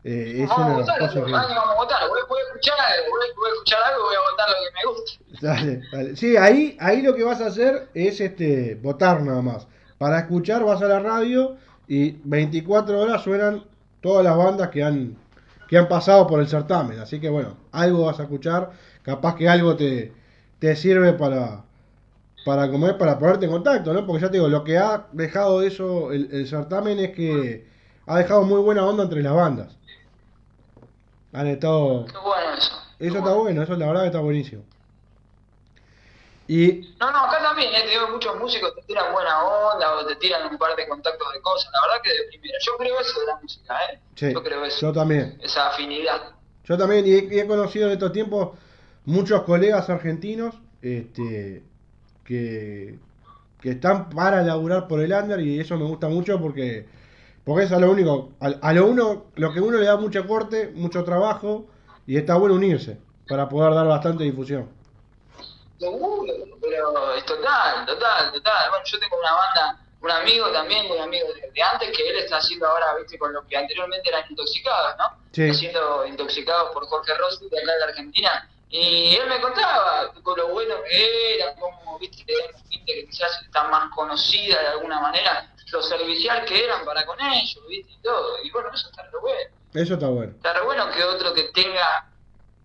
eh, 0.04 0.42
es 0.44 0.50
Vamos 0.50 0.52
a 0.52 0.66
una 0.66 0.70
de 0.70 0.78
las 0.78 0.86
votar, 0.88 1.00
cosas 1.00 1.26
que... 1.26 1.32
vamos 1.32 1.52
a 1.52 1.76
votar. 1.76 2.10
Voy, 2.10 2.20
voy- 2.30 2.40
escuchar 2.48 2.80
algo, 2.80 3.10
voy, 3.12 3.28
voy 3.38 3.50
a 3.50 3.54
escuchar 3.54 3.80
algo, 3.84 4.04
voy 4.06 4.16
a 4.16 4.32
votar 4.32 4.48
lo 4.50 4.56
que 4.56 4.72
me 4.74 4.92
gusta. 4.92 5.26
Dale, 5.42 5.82
dale. 5.92 6.16
Sí, 6.16 6.38
ahí, 6.38 6.78
ahí 6.80 7.02
lo 7.02 7.14
que 7.14 7.24
vas 7.24 7.42
a 7.42 7.48
hacer 7.48 7.90
es 7.94 8.22
este 8.22 8.76
votar 8.76 9.22
nada 9.22 9.42
más. 9.42 9.68
Para 9.98 10.20
escuchar 10.20 10.64
vas 10.64 10.82
a 10.82 10.88
la 10.88 11.00
radio 11.00 11.58
y 11.88 12.12
24 12.24 13.00
horas 13.00 13.22
suenan 13.24 13.64
todas 14.02 14.24
las 14.24 14.36
bandas 14.38 14.70
que 14.70 14.84
han 14.84 15.18
que 15.68 15.78
han 15.78 15.88
pasado 15.88 16.28
por 16.28 16.40
el 16.40 16.48
certamen. 16.48 17.00
Así 17.00 17.20
que 17.20 17.30
bueno, 17.30 17.58
algo 17.72 18.06
vas 18.06 18.20
a 18.20 18.24
escuchar, 18.24 18.72
capaz 19.04 19.36
que 19.36 19.50
algo 19.50 19.76
te, 19.76 20.14
te 20.60 20.76
sirve 20.76 21.14
para 21.14 21.64
para 22.46 22.70
como 22.70 22.88
es 22.88 22.94
para 22.94 23.18
ponerte 23.18 23.46
en 23.46 23.52
contacto, 23.52 23.92
¿no? 23.94 24.06
Porque 24.06 24.22
ya 24.22 24.28
te 24.30 24.38
digo, 24.38 24.48
lo 24.48 24.64
que 24.64 24.78
ha 24.78 25.08
dejado 25.14 25.64
eso 25.64 26.12
el, 26.12 26.30
el 26.32 26.48
certamen 26.48 27.00
es 27.00 27.12
que 27.12 27.66
ha 28.06 28.18
dejado 28.20 28.44
muy 28.44 28.62
buena 28.62 28.86
onda 28.86 29.04
entre 29.04 29.24
las 29.24 29.34
bandas. 29.34 29.76
Han 31.34 31.48
estado 31.48 32.06
Qué 32.06 32.18
bueno 32.18 32.54
eso. 32.58 32.76
eso 33.00 33.18
está 33.18 33.34
bueno, 33.34 33.64
eso 33.64 33.76
la 33.76 33.88
verdad 33.88 34.02
que 34.02 34.08
está 34.08 34.20
buenísimo. 34.20 34.64
Y 36.48 36.96
No, 37.00 37.12
no, 37.12 37.20
acá 37.26 37.40
también, 37.42 37.74
¿eh? 37.74 37.84
te 37.86 37.90
digo, 37.92 38.08
muchos 38.10 38.38
músicos 38.40 38.76
te 38.76 38.82
tiran 38.84 39.12
buena 39.12 39.44
onda 39.44 39.96
o 39.96 40.06
te 40.06 40.16
tiran 40.18 40.52
un 40.52 40.58
par 40.58 40.76
de 40.76 40.88
contactos 40.88 41.34
de 41.34 41.42
cosas. 41.42 41.72
La 41.74 41.82
verdad 41.82 42.04
que 42.04 42.10
de 42.12 42.28
primera. 42.30 42.58
Yo 42.64 42.78
creo 42.78 43.00
eso 43.00 43.20
de 43.20 43.26
la 43.26 43.36
música, 43.42 43.76
¿eh? 43.92 44.00
sí, 44.16 44.34
Yo 44.34 44.44
creo 44.44 44.64
eso. 44.66 44.88
yo 44.88 44.94
también. 44.94 45.38
Esa 45.42 45.70
afinidad. 45.70 46.36
Yo 46.64 46.78
también, 46.78 47.06
y 47.08 47.12
he, 47.14 47.36
y 47.36 47.40
he 47.40 47.48
conocido 47.48 47.88
en 47.88 47.94
estos 47.94 48.12
tiempos 48.12 48.58
muchos 49.06 49.42
colegas 49.44 49.90
argentinos 49.90 50.56
este, 50.82 51.64
que, 52.24 53.00
que 53.62 53.70
están 53.72 54.10
para 54.10 54.42
laburar 54.44 54.88
por 54.88 55.02
el 55.02 55.12
under 55.14 55.40
y 55.42 55.60
eso 55.60 55.78
me 55.78 55.86
gusta 55.86 56.08
mucho 56.10 56.40
porque, 56.40 56.88
porque 57.44 57.66
es 57.66 57.72
a 57.72 57.80
lo 57.80 57.92
único, 57.92 58.34
a, 58.40 58.48
a 58.62 58.74
lo 58.74 58.88
uno, 58.88 59.26
lo 59.36 59.54
que 59.54 59.62
uno 59.62 59.78
le 59.80 59.86
da 59.86 59.98
mucho 59.98 60.26
corte, 60.28 60.72
mucho 60.76 61.04
trabajo 61.04 61.68
y 62.08 62.18
está 62.18 62.36
bueno 62.36 62.56
unirse 62.56 63.00
para 63.28 63.50
poder 63.50 63.74
dar 63.74 63.88
bastante 63.88 64.24
difusión. 64.24 64.70
Seguro, 65.80 66.34
pero 66.62 67.14
es 67.16 67.26
total, 67.26 67.86
total, 67.86 68.32
total. 68.32 68.70
Bueno, 68.70 68.86
yo 68.86 69.00
tengo 69.00 69.18
una 69.18 69.34
banda, 69.34 69.80
un 70.02 70.12
amigo 70.12 70.52
también, 70.52 70.90
un 70.90 71.02
amigo 71.02 71.28
de, 71.34 71.52
de 71.52 71.62
antes, 71.62 71.96
que 71.96 72.10
él 72.10 72.18
está 72.18 72.38
haciendo 72.38 72.68
ahora, 72.68 72.96
viste, 72.96 73.18
con 73.18 73.34
lo 73.34 73.46
que 73.46 73.58
anteriormente 73.58 74.10
eran 74.10 74.24
intoxicados, 74.30 74.96
¿no? 74.98 75.06
Sí. 75.32 75.54
Siendo 75.54 76.06
intoxicados 76.06 76.72
por 76.72 76.86
Jorge 76.88 77.14
Rossi 77.16 77.50
de 77.50 77.60
acá 77.60 77.72
de 77.74 77.80
la 77.80 77.86
Argentina. 77.86 78.50
Y 78.70 79.16
él 79.16 79.28
me 79.30 79.40
contaba 79.42 80.12
con 80.24 80.38
lo 80.38 80.50
bueno 80.50 80.76
que 80.90 81.36
era, 81.36 81.54
como, 81.56 82.00
viste, 82.00 82.26
gente 82.70 82.94
que 82.94 83.06
quizás 83.06 83.42
está 83.42 83.64
más 83.66 83.90
conocida 83.94 84.60
de 84.60 84.68
alguna 84.68 85.00
manera, 85.00 85.52
lo 85.72 85.82
servicial 85.82 86.46
que 86.46 86.64
eran 86.64 86.86
para 86.86 87.06
con 87.06 87.20
ellos, 87.20 87.60
viste, 87.68 87.92
y 87.94 88.02
todo. 88.02 88.38
Y 88.44 88.52
bueno, 88.52 88.70
eso 88.74 88.90
está 88.90 89.04
re 89.04 89.20
bueno. 89.22 89.52
Eso 89.74 89.94
está 89.96 90.08
bueno. 90.08 90.32
Está 90.32 90.54
re 90.54 90.64
bueno 90.64 90.90
que 90.92 91.04
otro 91.04 91.34
que 91.34 91.44
tenga, 91.54 92.10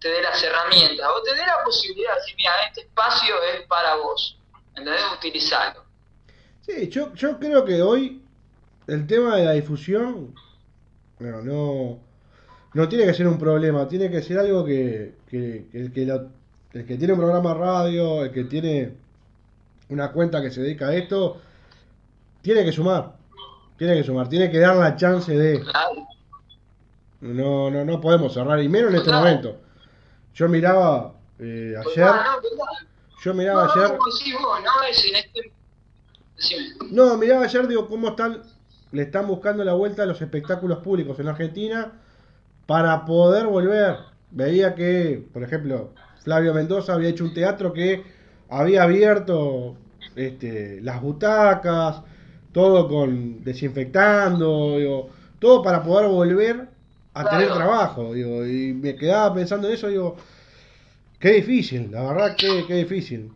te 0.00 0.08
dé 0.08 0.22
las 0.22 0.42
herramientas, 0.42 1.06
o 1.16 1.22
te 1.22 1.30
dé 1.34 1.40
la 1.46 1.62
posibilidad 1.64 2.14
de 2.14 2.20
decir, 2.20 2.34
mira, 2.36 2.50
este 2.68 2.80
espacio 2.82 3.34
es 3.54 3.66
para 3.66 3.96
vos, 3.96 4.38
¿entendés? 4.68 5.00
Utilizarlo. 5.16 5.84
Sí, 6.62 6.88
yo, 6.88 7.12
yo 7.14 7.38
creo 7.38 7.64
que 7.64 7.82
hoy 7.82 8.22
el 8.86 9.06
tema 9.06 9.36
de 9.36 9.44
la 9.44 9.52
difusión 9.52 10.34
bueno, 11.18 11.42
no, 11.42 11.98
no 12.72 12.88
tiene 12.88 13.04
que 13.04 13.12
ser 13.14 13.26
un 13.28 13.38
problema, 13.38 13.86
tiene 13.86 14.10
que 14.10 14.22
ser 14.22 14.38
algo 14.38 14.64
que, 14.64 15.16
que- 15.28 15.66
que 15.70 15.78
el, 15.78 15.92
que 15.92 16.02
el 16.02 16.86
que 16.86 16.96
tiene 16.96 17.12
un 17.12 17.18
programa 17.18 17.52
radio, 17.52 18.24
el 18.24 18.30
que 18.32 18.44
tiene 18.44 18.94
una 19.90 20.12
cuenta 20.12 20.40
que 20.40 20.50
se 20.50 20.62
dedica 20.62 20.86
a 20.88 20.94
esto, 20.94 21.40
tiene 22.40 22.64
que 22.64 22.72
sumar, 22.72 23.16
tiene 23.76 23.96
que 23.96 24.04
sumar, 24.04 24.28
tiene 24.28 24.50
que 24.50 24.60
dar 24.60 24.76
la 24.76 24.96
chance 24.96 25.36
de... 25.36 25.60
Claro. 25.60 26.06
No, 27.20 27.70
no, 27.70 27.84
no 27.84 28.00
podemos 28.00 28.32
cerrar, 28.32 28.62
y 28.62 28.68
menos 28.70 28.90
en 28.92 28.96
este 28.96 29.12
momento. 29.12 29.59
Yo 30.40 30.48
miraba 30.48 31.12
eh, 31.38 31.74
ayer, 31.78 32.06
no, 32.06 32.40
total. 32.40 32.88
yo 33.22 33.34
miraba 33.34 33.70
ayer... 33.74 33.98
este... 35.14 35.52
No, 36.90 37.18
miraba 37.18 37.44
ayer, 37.44 37.68
digo, 37.68 37.86
cómo 37.86 38.08
están, 38.08 38.40
le 38.90 39.02
están 39.02 39.26
buscando 39.26 39.62
la 39.64 39.74
vuelta 39.74 40.04
a 40.04 40.06
los 40.06 40.22
espectáculos 40.22 40.78
públicos 40.78 41.20
en 41.20 41.28
Argentina 41.28 41.92
para 42.64 43.04
poder 43.04 43.48
volver. 43.48 43.98
Veía 44.30 44.74
que, 44.74 45.28
por 45.30 45.42
ejemplo, 45.42 45.92
Flavio 46.24 46.54
Mendoza 46.54 46.94
había 46.94 47.10
hecho 47.10 47.24
un 47.24 47.34
teatro 47.34 47.74
que 47.74 48.02
había 48.48 48.84
abierto 48.84 49.76
este, 50.16 50.80
las 50.80 51.02
butacas, 51.02 52.00
todo 52.52 52.88
con 52.88 53.44
desinfectando, 53.44 54.78
digo, 54.78 55.10
todo 55.38 55.60
para 55.60 55.82
poder 55.82 56.08
volver 56.08 56.69
a 57.14 57.22
Claro. 57.22 57.38
tener 57.38 57.54
trabajo, 57.54 58.14
digo, 58.14 58.46
y 58.46 58.72
me 58.72 58.94
quedaba 58.96 59.34
pensando 59.34 59.68
en 59.68 59.74
eso, 59.74 59.88
digo, 59.88 60.16
qué 61.18 61.30
difícil, 61.32 61.90
la 61.90 62.02
verdad 62.02 62.36
que 62.36 62.64
qué 62.66 62.74
difícil. 62.74 63.32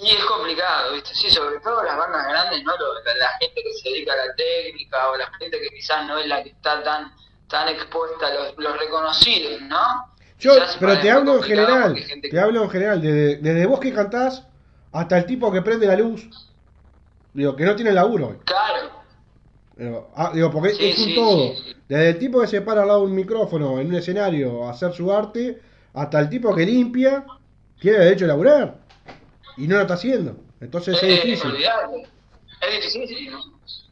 Y 0.00 0.10
es 0.10 0.24
complicado, 0.26 0.92
¿viste? 0.94 1.12
Sí, 1.14 1.28
sobre 1.30 1.58
todo 1.60 1.82
las 1.82 1.96
bandas 1.96 2.24
grandes, 2.28 2.62
¿no? 2.62 2.72
La, 2.72 3.28
gente 3.40 3.62
que 3.62 3.72
se 3.82 3.88
dedica 3.90 4.12
a 4.12 4.26
la 4.26 4.34
técnica 4.36 5.10
o 5.10 5.16
la 5.16 5.26
gente 5.38 5.58
que 5.60 5.68
quizás 5.70 6.06
no 6.06 6.18
es 6.18 6.26
la 6.26 6.42
que 6.42 6.50
está 6.50 6.82
tan 6.82 7.12
tan 7.48 7.68
expuesta 7.68 8.26
a 8.26 8.34
los, 8.34 8.58
los 8.58 8.78
reconocidos, 8.78 9.62
¿no? 9.62 10.14
Yo, 10.38 10.52
Quizás 10.54 10.76
pero 10.78 11.00
te 11.00 11.10
hablo 11.10 11.36
en 11.36 11.42
general, 11.42 11.96
gente 11.96 12.28
te 12.28 12.38
hablo 12.38 12.62
en 12.62 12.70
general, 12.70 13.00
desde, 13.02 13.36
desde 13.36 13.66
vos 13.66 13.80
que 13.80 13.92
cantás 13.92 14.44
hasta 14.92 15.18
el 15.18 15.26
tipo 15.26 15.50
que 15.50 15.62
prende 15.62 15.86
la 15.86 15.96
luz, 15.96 16.28
digo, 17.32 17.56
que 17.56 17.64
no 17.64 17.74
tiene 17.74 17.92
laburo. 17.92 18.38
Claro, 18.44 18.97
ah, 20.16 20.30
digo, 20.34 20.50
porque 20.50 20.74
Sí, 20.74 20.90
es 20.90 20.98
un 20.98 21.04
sí, 21.04 21.14
todo. 21.14 21.54
sí. 21.54 21.76
Desde 21.88 22.08
el 22.10 22.18
tipo 22.18 22.40
que 22.40 22.46
se 22.46 22.60
para 22.62 22.82
al 22.82 22.88
lado 22.88 23.00
de 23.00 23.06
un 23.06 23.14
micrófono 23.14 23.78
en 23.80 23.88
un 23.88 23.94
escenario 23.94 24.64
a 24.66 24.70
hacer 24.72 24.92
su 24.92 25.12
arte, 25.12 25.60
hasta 25.94 26.20
el 26.20 26.28
tipo 26.28 26.54
que 26.54 26.66
limpia, 26.66 27.24
tiene 27.80 27.98
derecho 27.98 28.24
a 28.24 28.28
laburar. 28.28 28.74
Y 29.56 29.66
no 29.66 29.76
lo 29.76 29.82
está 29.82 29.94
haciendo. 29.94 30.36
Entonces 30.60 30.96
es 30.96 31.02
Eh, 31.02 31.22
difícil. 31.24 31.54
Es 32.60 32.92
difícil. 32.92 33.30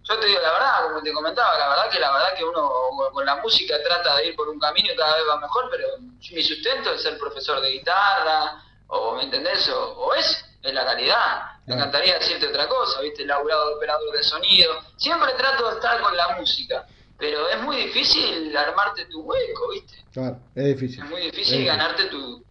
Yo 0.09 0.19
te 0.21 0.27
digo 0.27 0.41
la 0.41 0.53
verdad, 0.53 0.73
como 0.89 1.03
te 1.03 1.13
comentaba, 1.13 1.59
la 1.59 1.69
verdad 1.69 1.91
que 1.91 1.99
la 1.99 2.13
verdad 2.13 2.29
que 2.37 2.45
uno 2.45 2.71
con 3.13 3.27
la 3.27 3.37
música 3.43 3.75
trata 3.83 4.17
de 4.19 4.29
ir 4.29 4.37
por 4.37 4.49
un 4.49 4.59
camino 4.61 4.93
y 4.93 4.97
cada 4.97 5.17
vez 5.17 5.25
va 5.29 5.41
mejor, 5.41 5.65
pero 5.71 5.85
mi 5.99 6.43
sustento 6.43 6.93
es 6.93 7.03
ser 7.03 7.19
profesor 7.19 7.61
de 7.61 7.73
guitarra, 7.73 8.63
o 8.87 9.17
¿me 9.17 9.25
entendés? 9.25 9.69
O, 9.69 9.95
o 9.99 10.15
es, 10.15 10.45
es 10.63 10.73
la 10.73 10.85
realidad. 10.85 11.56
Me 11.67 11.75
encantaría 11.75 12.19
decirte 12.19 12.47
otra 12.47 12.69
cosa, 12.69 13.01
¿viste? 13.01 13.25
Laburado 13.25 13.69
de 13.71 13.75
operador 13.77 14.17
de 14.17 14.23
sonido. 14.23 14.73
Siempre 14.97 15.33
trato 15.37 15.69
de 15.69 15.75
estar 15.77 16.01
con 16.01 16.17
la 16.17 16.37
música, 16.39 16.87
pero 17.19 17.49
es 17.49 17.61
muy 17.63 17.77
difícil 17.77 18.57
armarte 18.57 19.07
tu 19.07 19.23
hueco, 19.23 19.71
¿viste? 19.71 20.05
Claro, 20.13 20.39
es 20.55 20.65
difícil. 20.65 21.03
Es 21.03 21.11
muy 21.11 21.21
difícil 21.23 21.41
Es 21.41 21.47
difícil. 21.51 21.67
ganarte 21.67 22.05
tu... 22.05 22.45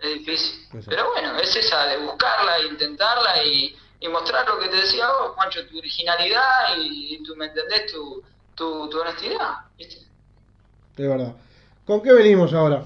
Es 0.00 0.14
difícil. 0.18 0.68
Pero 0.88 1.10
bueno, 1.12 1.36
es 1.38 1.56
esa 1.56 1.86
de 1.86 1.96
buscarla, 1.98 2.60
intentarla 2.62 3.42
y, 3.42 3.74
y 4.00 4.08
mostrar 4.08 4.46
lo 4.46 4.58
que 4.58 4.68
te 4.68 4.76
decía 4.76 5.08
vos, 5.08 5.32
Juancho, 5.34 5.66
tu 5.68 5.78
originalidad 5.78 6.76
y, 6.78 7.22
tu, 7.24 7.34
¿me 7.34 7.46
entendés? 7.46 7.90
Tu, 7.92 8.22
tu, 8.54 8.88
tu 8.88 9.00
honestidad, 9.00 9.54
¿viste? 9.76 9.96
Es 10.96 11.08
verdad. 11.08 11.34
¿Con 11.84 12.02
qué 12.02 12.12
venimos 12.12 12.52
ahora? 12.52 12.84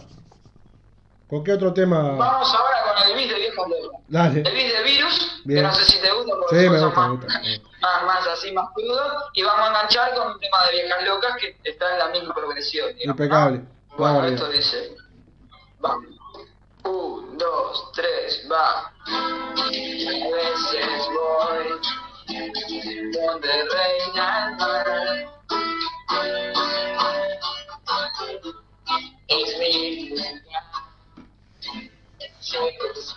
¿Con 1.31 1.45
qué 1.45 1.53
otro 1.53 1.73
tema? 1.73 2.17
Vamos 2.17 2.53
ahora 2.55 2.77
con 2.93 3.09
el 3.11 3.17
bis 3.17 3.29
de 3.29 3.35
viejo. 3.37 3.65
Dale. 4.09 4.41
El 4.41 4.53
bis 4.55 4.73
de 4.73 4.83
virus, 4.83 5.43
Bien. 5.45 5.61
que 5.63 5.69
no 5.69 5.75
sé 5.75 5.85
si 5.85 5.99
te 6.01 6.11
gusta 6.11 6.33
porque 6.37 6.61
Sí, 6.61 6.69
me 6.69 6.81
gusta, 6.85 7.01
más, 7.01 7.11
gusta, 7.11 7.27
más, 7.81 8.03
más 8.05 8.27
así, 8.27 8.53
más 8.53 8.69
crudo. 8.75 9.01
Y 9.35 9.43
vamos 9.45 9.65
a 9.65 9.69
enganchar 9.69 10.15
con 10.17 10.33
un 10.33 10.41
tema 10.41 10.67
de 10.67 10.73
viejas 10.83 11.05
locas 11.05 11.37
que 11.41 11.57
está 11.71 11.93
en 11.93 11.99
la 12.01 12.09
misma 12.09 12.35
progresión. 12.35 12.89
digamos, 12.97 13.05
Impecable. 13.21 13.59
¿no? 13.59 13.97
Bueno, 13.97 14.25
esto 14.25 14.49
dice... 14.51 14.97
Va. 15.85 15.97
Un, 16.83 17.39
dos, 17.39 17.93
tres, 17.93 18.45
va. 18.51 18.93
A 19.07 19.71
veces 19.71 21.09
voy 21.15 21.81
donde 23.13 23.49
reina 23.49 24.49
el 24.49 24.57
mar. 24.57 25.31
Es 29.29 29.59
mi 29.59 30.11
chase. 32.51 33.15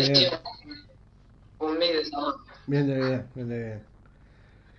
Muy 0.00 0.08
bien. 0.10 0.40
Un 1.58 1.78
mix 1.78 1.92
de 1.92 2.04
sabor. 2.06 2.36
Bien 2.66 2.86
bien, 2.86 3.30
bien 3.34 3.48
bien. 3.48 3.86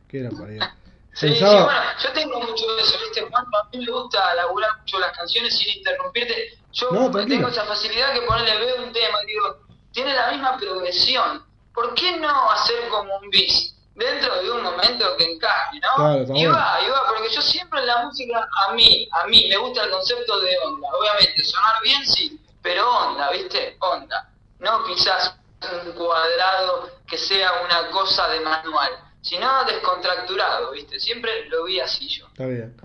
Qué 0.07 0.19
era 0.19 0.29
para 0.29 0.77
Sí, 1.13 1.33
sí, 1.33 1.43
bueno, 1.43 1.81
yo 1.99 2.13
tengo 2.13 2.39
mucho 2.39 2.75
de 2.75 2.81
eso, 2.81 2.95
¿viste? 2.99 3.21
Juan, 3.21 3.43
a 3.45 3.67
mí 3.75 3.83
me 3.83 3.91
gusta 3.91 4.35
laburar 4.35 4.69
mucho 4.79 4.99
las 4.99 5.17
canciones 5.17 5.57
sin 5.57 5.75
interrumpirte. 5.75 6.59
Yo 6.73 6.91
No, 6.91 7.09
tengo 7.09 7.47
esa 7.47 7.65
facilidad 7.65 8.13
que 8.13 8.21
ponerle 8.21 8.55
veo 8.63 8.83
un 8.83 8.93
tema 8.93 9.23
y 9.23 9.25
digo, 9.25 9.57
tiene 9.91 10.13
la 10.13 10.31
misma 10.31 10.57
progresión. 10.57 11.43
¿Por 11.73 11.95
qué 11.95 12.17
no 12.17 12.51
hacer 12.51 12.87
como 12.89 13.17
un 13.17 13.31
bis? 13.31 13.73
Dentro 13.95 14.43
de 14.43 14.51
un 14.51 14.61
momento 14.61 15.17
que 15.17 15.23
encaje, 15.25 15.79
¿no? 15.79 15.95
Claro, 15.95 16.25
y 16.35 16.45
va, 16.45 16.79
y 16.85 16.89
va, 16.91 17.07
porque 17.07 17.33
yo 17.33 17.41
siempre 17.41 17.79
en 17.79 17.87
la 17.87 18.03
música, 18.05 18.47
a 18.67 18.73
mí, 18.73 19.09
a 19.11 19.25
mí, 19.25 19.47
me 19.49 19.57
gusta 19.57 19.85
el 19.85 19.89
concepto 19.89 20.39
de 20.39 20.55
onda. 20.65 20.87
Obviamente, 20.99 21.43
sonar 21.43 21.81
bien 21.81 22.05
sí, 22.05 22.39
pero 22.61 22.87
onda, 22.87 23.31
¿viste? 23.31 23.75
Onda. 23.79 24.29
No 24.59 24.83
quizás 24.85 25.37
un 25.85 25.91
cuadrado 25.93 26.89
que 27.07 27.17
sea 27.17 27.49
una 27.65 27.89
cosa 27.91 28.27
de 28.29 28.39
manual, 28.41 28.91
sino 29.21 29.47
descontracturado, 29.65 30.71
¿viste? 30.71 30.99
Siempre 30.99 31.49
lo 31.49 31.65
vi 31.65 31.79
así 31.79 32.07
yo. 32.07 32.27
Está 32.27 32.45
bien. 32.45 32.75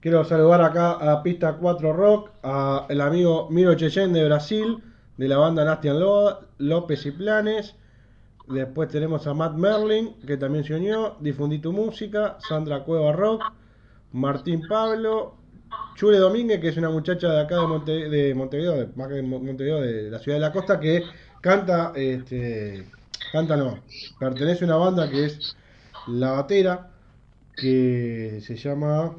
Quiero 0.00 0.24
saludar 0.24 0.62
acá 0.62 0.92
a 0.92 1.22
Pista 1.22 1.56
4 1.60 1.92
Rock, 1.92 2.30
a 2.42 2.86
el 2.88 3.00
amigo 3.00 3.48
Miro 3.50 3.74
Chechen 3.74 4.12
de 4.12 4.24
Brasil, 4.24 4.82
de 5.16 5.28
la 5.28 5.36
banda 5.36 5.64
Nastian 5.64 6.00
López 6.58 7.04
y 7.04 7.10
Planes. 7.10 7.74
Después 8.46 8.88
tenemos 8.88 9.26
a 9.26 9.34
Matt 9.34 9.52
Merlin, 9.52 10.18
que 10.26 10.38
también 10.38 10.64
se 10.64 10.74
unió, 10.74 11.16
Difundí 11.20 11.58
tu 11.58 11.72
música, 11.72 12.38
Sandra 12.48 12.82
Cueva 12.82 13.12
Rock, 13.12 13.42
Martín 14.12 14.66
Pablo, 14.66 15.36
Chule 15.94 16.18
Domínguez, 16.18 16.60
que 16.60 16.68
es 16.68 16.76
una 16.76 16.90
muchacha 16.90 17.28
de 17.30 17.40
acá 17.42 17.56
de, 17.56 17.66
Monte- 17.66 18.08
de 18.08 18.34
Montevideo, 18.34 18.72
de- 18.72 18.86
más 18.96 19.08
que 19.08 19.14
de 19.14 19.22
Mo- 19.22 19.38
Montevideo, 19.40 19.80
de 19.80 20.10
la 20.10 20.18
ciudad 20.18 20.36
de 20.38 20.40
la 20.42 20.52
costa, 20.52 20.80
que 20.80 21.02
canta, 21.40 21.92
este, 21.94 22.86
canta 23.32 23.56
no, 23.56 23.80
pertenece 24.18 24.64
a 24.64 24.68
una 24.68 24.76
banda 24.76 25.10
que 25.10 25.26
es 25.26 25.56
La 26.08 26.32
Batera, 26.32 26.90
que 27.56 28.40
se 28.42 28.56
llama 28.56 29.14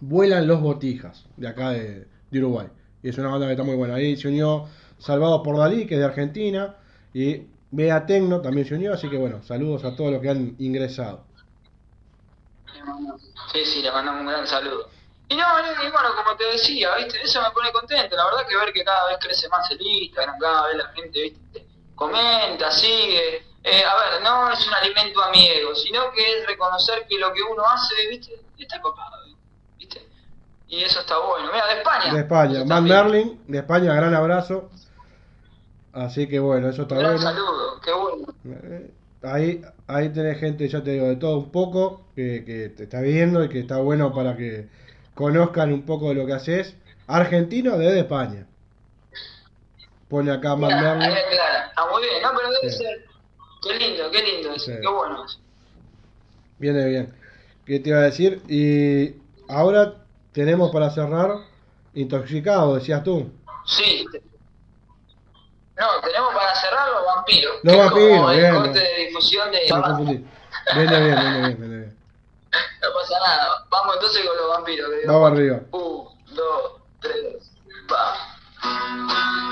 Vuelan 0.00 0.46
los 0.46 0.60
Botijas, 0.60 1.24
de 1.36 1.48
acá 1.48 1.70
de, 1.70 2.06
de 2.30 2.38
Uruguay. 2.38 2.68
Y 3.02 3.08
es 3.08 3.18
una 3.18 3.28
banda 3.30 3.46
que 3.46 3.52
está 3.52 3.64
muy 3.64 3.76
buena. 3.76 3.94
Ahí 3.96 4.16
se 4.16 4.28
unió 4.28 4.66
Salvado 4.98 5.42
por 5.42 5.58
Dalí, 5.58 5.86
que 5.86 5.94
es 5.94 6.00
de 6.00 6.06
Argentina, 6.06 6.76
y 7.12 7.42
Bea 7.70 8.06
Tecno 8.06 8.40
también 8.40 8.66
se 8.66 8.74
unió, 8.76 8.94
así 8.94 9.10
que 9.10 9.18
bueno, 9.18 9.42
saludos 9.42 9.84
a 9.84 9.94
todos 9.96 10.12
los 10.12 10.22
que 10.22 10.30
han 10.30 10.54
ingresado. 10.58 11.24
Sí, 13.52 13.64
sí, 13.64 13.82
le 13.82 13.90
mandamos 13.90 14.20
un 14.22 14.26
gran 14.28 14.46
saludo. 14.46 14.88
Y 15.28 15.34
no, 15.34 15.42
y 15.60 15.90
bueno, 15.90 16.08
como 16.16 16.36
te 16.36 16.44
decía, 16.44 16.94
¿viste? 16.96 17.20
Eso 17.22 17.42
me 17.42 17.50
pone 17.50 17.72
contento. 17.72 18.14
La 18.16 18.24
verdad 18.26 18.46
que 18.48 18.56
ver 18.56 18.72
que 18.72 18.84
cada 18.84 19.08
vez 19.08 19.18
crece 19.20 19.48
más 19.48 19.68
el 19.70 19.80
Instagram, 19.80 20.38
cada 20.38 20.68
vez 20.68 20.76
la 20.76 20.88
gente, 20.92 21.20
¿viste? 21.22 21.66
Comenta, 21.94 22.70
sigue. 22.70 23.44
Eh, 23.64 23.82
a 23.84 23.96
ver, 23.96 24.22
no 24.22 24.50
es 24.52 24.64
un 24.66 24.74
alimento 24.74 25.20
a 25.22 25.30
mi 25.30 25.48
ego, 25.48 25.74
sino 25.74 26.12
que 26.12 26.22
es 26.22 26.46
reconocer 26.46 27.04
que 27.08 27.18
lo 27.18 27.32
que 27.32 27.42
uno 27.42 27.64
hace, 27.66 27.94
¿viste? 28.08 28.40
Está 28.56 28.80
copado, 28.80 29.16
¿viste? 29.76 30.06
Y 30.68 30.82
eso 30.84 31.00
está 31.00 31.18
bueno. 31.18 31.50
Mira, 31.52 31.66
de 31.66 31.78
España. 31.78 32.14
De 32.14 32.20
España, 32.20 32.64
también. 32.66 32.96
Merlin, 32.96 33.42
de 33.48 33.58
España, 33.58 33.94
gran 33.94 34.14
abrazo. 34.14 34.70
Así 35.92 36.28
que 36.28 36.38
bueno, 36.38 36.68
eso 36.68 36.82
está 36.82 36.94
Un 36.96 37.00
gran 37.00 37.14
bueno. 37.16 37.30
saludo, 37.30 37.80
qué 37.80 37.92
bueno. 37.92 38.26
Eh, 38.44 38.90
Ahí, 39.22 39.60
ahí 39.88 40.10
tenés 40.10 40.38
gente, 40.38 40.68
ya 40.68 40.84
te 40.84 40.90
digo, 40.90 41.06
de 41.06 41.16
todo 41.16 41.38
un 41.38 41.50
poco, 41.50 42.02
que, 42.14 42.44
que 42.44 42.68
te 42.68 42.84
está 42.84 43.00
viendo 43.00 43.42
y 43.42 43.48
que 43.48 43.58
está 43.58 43.78
bueno 43.78 44.14
para 44.14 44.36
que 44.36 44.68
conozcan 45.16 45.72
un 45.72 45.82
poco 45.82 46.10
de 46.10 46.14
lo 46.14 46.26
que 46.26 46.34
haces. 46.34 46.76
Argentino 47.08 47.76
desde 47.76 48.00
España. 48.00 48.46
Pone 50.08 50.30
acá 50.30 50.54
Merlin. 50.54 50.98
me 50.98 51.24
clara. 51.30 51.66
Está 51.68 51.86
muy 51.90 52.02
bien, 52.02 52.22
¿no? 52.22 52.28
Pero 52.36 52.50
debe 52.52 52.70
Sí. 52.70 52.78
ser. 52.78 53.04
Qué 53.62 53.74
lindo, 53.78 54.10
qué 54.12 54.22
lindo 54.22 54.52
eso, 54.52 54.66
Sí. 54.66 54.72
qué 54.80 54.88
bueno. 54.88 55.24
Viene 56.58 56.84
bien. 56.86 57.14
¿Qué 57.64 57.80
te 57.80 57.88
iba 57.90 57.98
a 57.98 58.02
decir? 58.02 58.40
Y 58.48 59.16
ahora 59.48 59.94
tenemos 60.32 60.70
para 60.70 60.90
cerrar 60.90 61.30
Intoxicado, 61.94 62.74
decías 62.74 63.02
tú. 63.02 63.32
Sí. 63.64 64.04
No, 65.78 65.86
tenemos 66.04 66.34
para 66.34 66.54
cerrar 66.54 66.88
los 66.90 67.06
vampiros. 67.06 67.56
Los 67.62 67.76
vampiros, 67.76 68.16
como 68.18 68.30
el 68.32 68.38
bien, 68.38 68.54
corte 68.54 68.70
bien. 68.70 68.84
de 68.84 69.06
difusión 69.06 69.50
de. 69.50 69.58
Viene 70.74 71.00
bien, 71.00 71.16
viene 71.16 71.40
bien, 71.40 71.56
viene 71.58 71.75
bien. 71.75 71.75
No 72.86 72.92
pasa 72.94 73.18
nada. 73.18 73.66
Vamos 73.70 73.94
entonces 73.96 74.24
con 74.26 74.36
los 74.36 74.48
vampiros. 74.48 74.90
que 74.90 74.96
digo, 75.00 75.12
Vamos 75.12 75.32
arriba. 75.32 75.60
Un, 75.72 76.34
dos, 76.34 76.72
tres, 77.00 77.50
va. 77.92 79.45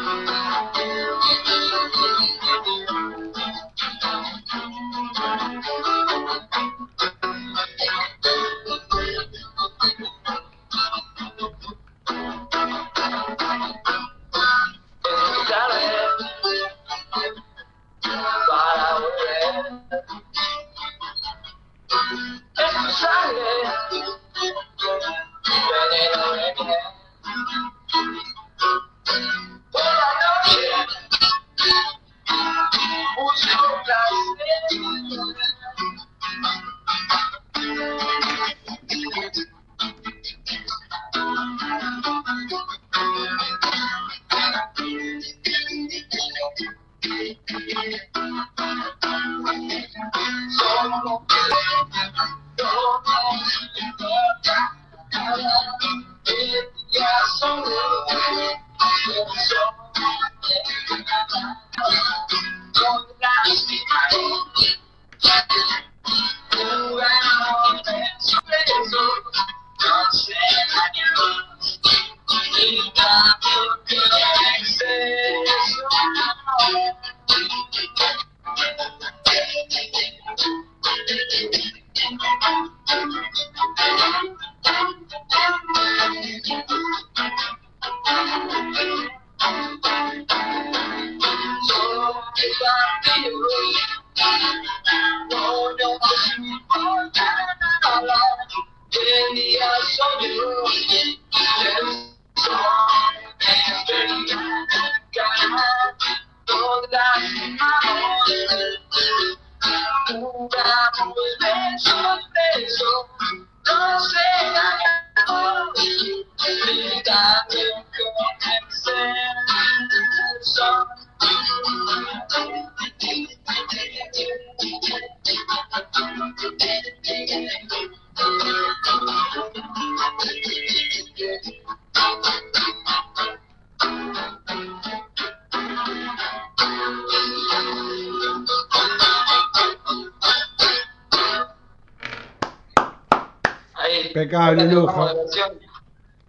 Impecable, 144.35 144.73
lujo. 144.73 145.05
la 145.07 145.15
versión 145.15 145.51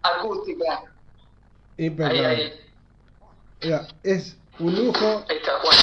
acústica. 0.03 0.83
Impecable. 1.77 2.25
ahí. 2.25 2.53
Mira, 3.63 3.87
es 4.03 4.37
un 4.59 4.75
lujo. 4.75 5.23
Ahí 5.29 5.37
está, 5.37 5.51
Juan. 5.61 5.75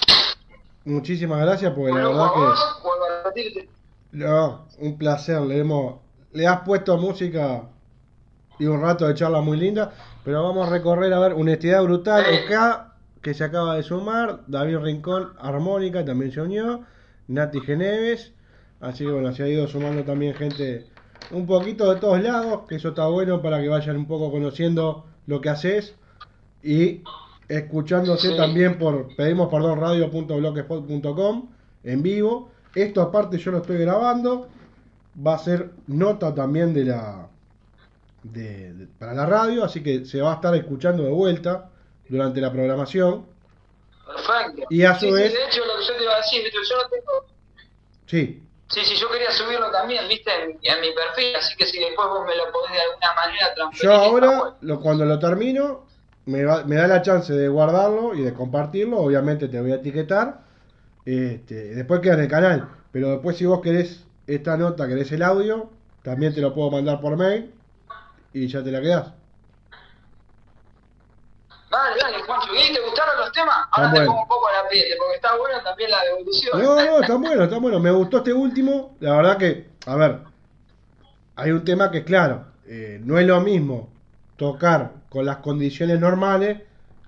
Muchísimas 0.84 1.40
gracias 1.40 1.72
porque 1.74 1.92
la 1.92 2.06
Bueno, 2.08 2.18
verdad 2.18 3.32
que. 3.34 3.60
a. 3.60 3.64
No, 4.12 4.68
un 4.78 4.98
placer. 4.98 5.40
Le, 5.42 5.58
hemos, 5.58 5.96
le 6.32 6.46
has 6.46 6.60
puesto 6.60 6.96
música 6.98 7.64
y 8.58 8.66
un 8.66 8.80
rato 8.80 9.06
de 9.06 9.14
charla 9.14 9.40
muy 9.40 9.56
linda. 9.56 9.92
Pero 10.24 10.42
vamos 10.44 10.68
a 10.68 10.70
recorrer 10.70 11.12
a 11.12 11.18
ver 11.18 11.32
Honestidad 11.32 11.82
Brutal. 11.82 12.24
Eh. 12.26 12.44
Acá, 12.46 12.94
que 13.20 13.34
se 13.34 13.42
acaba 13.44 13.76
de 13.76 13.82
sumar. 13.82 14.40
David 14.46 14.78
Rincón, 14.78 15.32
Armónica, 15.40 16.04
también 16.04 16.30
se 16.32 16.40
unió. 16.40 16.84
Nati 17.28 17.60
Geneves. 17.60 18.32
Así 18.80 19.04
que 19.04 19.10
bueno, 19.10 19.32
se 19.32 19.44
ha 19.44 19.48
ido 19.48 19.66
sumando 19.68 20.04
también 20.04 20.34
gente 20.34 20.91
un 21.30 21.46
poquito 21.46 21.92
de 21.92 22.00
todos 22.00 22.20
lados. 22.22 22.62
Que 22.68 22.76
eso 22.76 22.88
está 22.90 23.06
bueno 23.06 23.40
para 23.42 23.60
que 23.60 23.68
vayan 23.68 23.96
un 23.96 24.06
poco 24.06 24.30
conociendo 24.30 25.06
lo 25.26 25.40
que 25.40 25.48
haces. 25.50 25.94
Y 26.62 27.02
escuchándose 27.48 28.30
Sí. 28.30 28.36
también 28.36 28.78
por 28.78 29.14
pedimos 29.16 29.48
perdón 29.50 29.80
radio.blogspot.com 29.80 31.48
en 31.84 32.02
vivo. 32.02 32.50
Esto 32.74 33.02
aparte 33.02 33.38
yo 33.38 33.50
lo 33.50 33.58
estoy 33.58 33.78
grabando. 33.78 34.48
Va 35.26 35.34
a 35.34 35.38
ser 35.38 35.70
nota 35.88 36.34
también 36.34 36.72
de 36.72 36.84
la 36.84 37.28
de, 38.22 38.72
de- 38.72 38.86
para 38.86 39.14
la 39.14 39.26
radio, 39.26 39.64
así 39.64 39.82
que 39.82 40.04
se 40.04 40.20
va 40.22 40.32
a 40.32 40.34
estar 40.36 40.54
escuchando 40.54 41.02
de 41.02 41.10
vuelta 41.10 41.70
durante 42.08 42.40
la 42.40 42.52
programación. 42.52 43.26
Perfecto. 44.06 44.62
Y 44.70 44.84
a 44.84 44.94
su 44.94 45.00
Sí, 45.00 45.06
sí, 45.08 45.12
vez- 45.12 45.32
de 45.32 45.44
hecho, 45.44 45.60
lo 45.66 45.78
que 45.80 45.84
yo 45.88 45.96
te 45.98 46.02
iba 46.04 46.12
a 46.12 46.16
decir, 46.18 46.42
yo 46.44 46.76
no 46.76 46.88
tengo. 46.88 47.26
Sí, 48.06 48.41
Sí, 48.72 48.80
sí, 48.84 48.94
yo 48.96 49.10
quería 49.10 49.30
subirlo 49.30 49.70
también, 49.70 50.08
viste, 50.08 50.30
en, 50.34 50.50
en 50.62 50.80
mi 50.80 50.92
perfil, 50.92 51.36
así 51.36 51.54
que 51.56 51.66
si 51.66 51.78
después 51.78 52.08
vos 52.08 52.24
me 52.26 52.34
lo 52.34 52.50
podés 52.50 52.72
de 52.72 52.80
alguna 52.80 53.14
manera 53.14 53.54
transferir. 53.54 53.90
yo 53.90 53.94
ahora 53.94 54.56
lo, 54.62 54.80
cuando 54.80 55.04
lo 55.04 55.18
termino 55.18 55.86
me, 56.24 56.44
va- 56.44 56.64
me 56.64 56.76
da 56.76 56.86
la 56.86 57.02
chance 57.02 57.32
de 57.34 57.48
guardarlo 57.48 58.14
y 58.14 58.22
de 58.22 58.32
compartirlo. 58.32 58.98
Obviamente 58.98 59.48
te 59.48 59.60
voy 59.60 59.72
a 59.72 59.76
etiquetar. 59.76 60.40
Este, 61.04 61.74
después 61.74 62.00
queda 62.00 62.14
en 62.14 62.20
el 62.20 62.28
canal. 62.28 62.68
Pero 62.92 63.10
después 63.10 63.36
si 63.36 63.44
vos 63.46 63.60
querés 63.60 64.04
esta 64.26 64.56
nota, 64.56 64.88
querés 64.88 65.12
el 65.12 65.22
audio, 65.22 65.70
también 66.02 66.34
te 66.34 66.40
lo 66.40 66.54
puedo 66.54 66.70
mandar 66.70 67.00
por 67.00 67.16
mail 67.16 67.52
y 68.32 68.48
ya 68.48 68.62
te 68.64 68.70
la 68.72 68.80
quedás. 68.80 69.12
Dale, 71.72 71.96
dale, 72.00 72.22
Juancho. 72.22 72.48
¿Y 72.54 72.74
te 72.74 72.80
gustaron 72.82 73.16
los 73.18 73.32
temas? 73.32 73.56
Ahora 73.72 73.88
Están 73.88 74.02
te 74.02 74.06
pongo 74.06 74.22
un 74.22 74.28
poco 74.28 74.46
la 74.62 74.68
piel, 74.68 74.84
porque 74.98 75.14
está 75.16 75.36
buena 75.38 75.62
también 75.64 75.90
la 75.90 76.02
devolución. 76.04 76.62
No, 76.62 76.76
no, 76.76 77.00
está 77.00 77.14
bueno, 77.16 77.44
está 77.44 77.58
bueno. 77.58 77.80
Me 77.80 77.90
gustó 77.90 78.18
este 78.18 78.32
último. 78.32 78.94
La 79.00 79.16
verdad 79.16 79.38
que, 79.38 79.70
a 79.86 79.96
ver, 79.96 80.18
hay 81.36 81.50
un 81.50 81.64
tema 81.64 81.90
que, 81.90 82.04
claro, 82.04 82.44
eh, 82.66 83.00
no 83.02 83.18
es 83.18 83.26
lo 83.26 83.40
mismo 83.40 83.88
tocar 84.36 84.92
con 85.08 85.24
las 85.24 85.38
condiciones 85.38 85.98
normales 85.98 86.60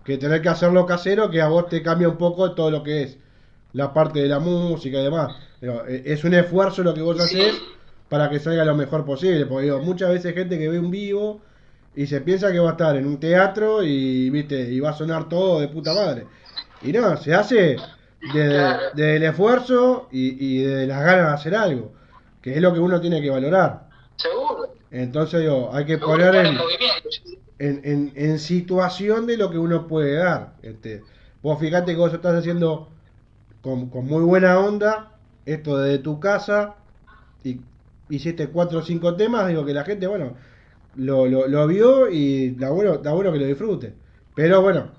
que 0.04 0.16
tener 0.18 0.40
que 0.42 0.48
hacerlo 0.48 0.86
casero, 0.86 1.30
que 1.30 1.40
a 1.42 1.48
vos 1.48 1.68
te 1.68 1.82
cambia 1.82 2.08
un 2.08 2.16
poco 2.18 2.52
todo 2.54 2.70
lo 2.70 2.82
que 2.82 3.02
es 3.02 3.18
la 3.72 3.92
parte 3.92 4.20
de 4.20 4.28
la 4.28 4.38
música 4.38 4.98
y 4.98 5.04
demás. 5.04 5.34
Pero, 5.60 5.86
eh, 5.86 6.02
es 6.06 6.24
un 6.24 6.32
esfuerzo 6.34 6.82
lo 6.82 6.94
que 6.94 7.02
vos 7.02 7.16
Sí. 7.22 7.40
haces 7.40 7.60
para 8.08 8.30
que 8.30 8.38
salga 8.38 8.64
lo 8.64 8.74
mejor 8.74 9.04
posible. 9.04 9.44
Porque 9.46 9.64
digo, 9.64 9.80
muchas 9.80 10.10
veces 10.10 10.34
gente 10.34 10.58
que 10.58 10.68
ve 10.68 10.78
un 10.78 10.90
vivo 10.90 11.40
y 11.96 12.06
se 12.06 12.20
piensa 12.20 12.50
que 12.50 12.58
va 12.58 12.70
a 12.70 12.72
estar 12.72 12.96
en 12.96 13.06
un 13.06 13.18
teatro 13.18 13.82
y 13.82 14.30
viste 14.30 14.60
y 14.60 14.80
va 14.80 14.90
a 14.90 14.94
sonar 14.94 15.28
todo 15.28 15.60
de 15.60 15.68
puta 15.68 15.94
madre. 15.94 16.26
Y 16.82 16.92
no, 16.92 17.16
se 17.16 17.34
hace 17.34 17.76
desde, 18.32 18.76
desde 18.94 19.16
el 19.16 19.22
esfuerzo 19.22 20.08
y, 20.10 20.58
y 20.58 20.62
de 20.62 20.86
las 20.86 21.02
ganas 21.02 21.28
de 21.28 21.34
hacer 21.34 21.54
algo, 21.54 21.92
que 22.42 22.54
es 22.54 22.60
lo 22.60 22.72
que 22.72 22.80
uno 22.80 23.00
tiene 23.00 23.22
que 23.22 23.30
valorar. 23.30 23.88
Seguro. 24.16 24.74
Entonces 24.90 25.40
digo, 25.40 25.70
hay 25.72 25.84
que 25.84 25.98
Seguro, 25.98 26.16
poner 26.16 26.30
pone 26.32 26.48
en, 27.58 27.80
en, 27.80 27.80
en, 27.84 28.12
en 28.14 28.38
situación 28.38 29.26
de 29.26 29.36
lo 29.36 29.50
que 29.50 29.58
uno 29.58 29.86
puede 29.86 30.14
dar. 30.14 30.54
Este, 30.62 31.02
vos 31.42 31.58
fíjate 31.58 31.92
que 31.92 31.98
vos 31.98 32.12
estás 32.12 32.34
haciendo 32.34 32.88
con, 33.62 33.88
con 33.88 34.06
muy 34.06 34.22
buena 34.22 34.58
onda 34.58 35.12
esto 35.46 35.78
desde 35.78 35.98
tu 35.98 36.20
casa 36.20 36.74
y 37.42 37.60
hiciste 38.08 38.48
cuatro 38.48 38.80
o 38.80 38.82
cinco 38.82 39.14
temas, 39.16 39.48
digo 39.48 39.64
que 39.64 39.74
la 39.74 39.84
gente, 39.84 40.06
bueno, 40.06 40.34
lo, 40.96 41.26
lo, 41.26 41.46
lo 41.48 41.66
vio 41.66 42.08
y 42.10 42.50
da 42.50 42.70
bueno, 42.70 42.98
da 42.98 43.12
bueno 43.12 43.32
que 43.32 43.38
lo 43.38 43.46
disfrute. 43.46 43.94
Pero 44.34 44.62
bueno, 44.62 44.90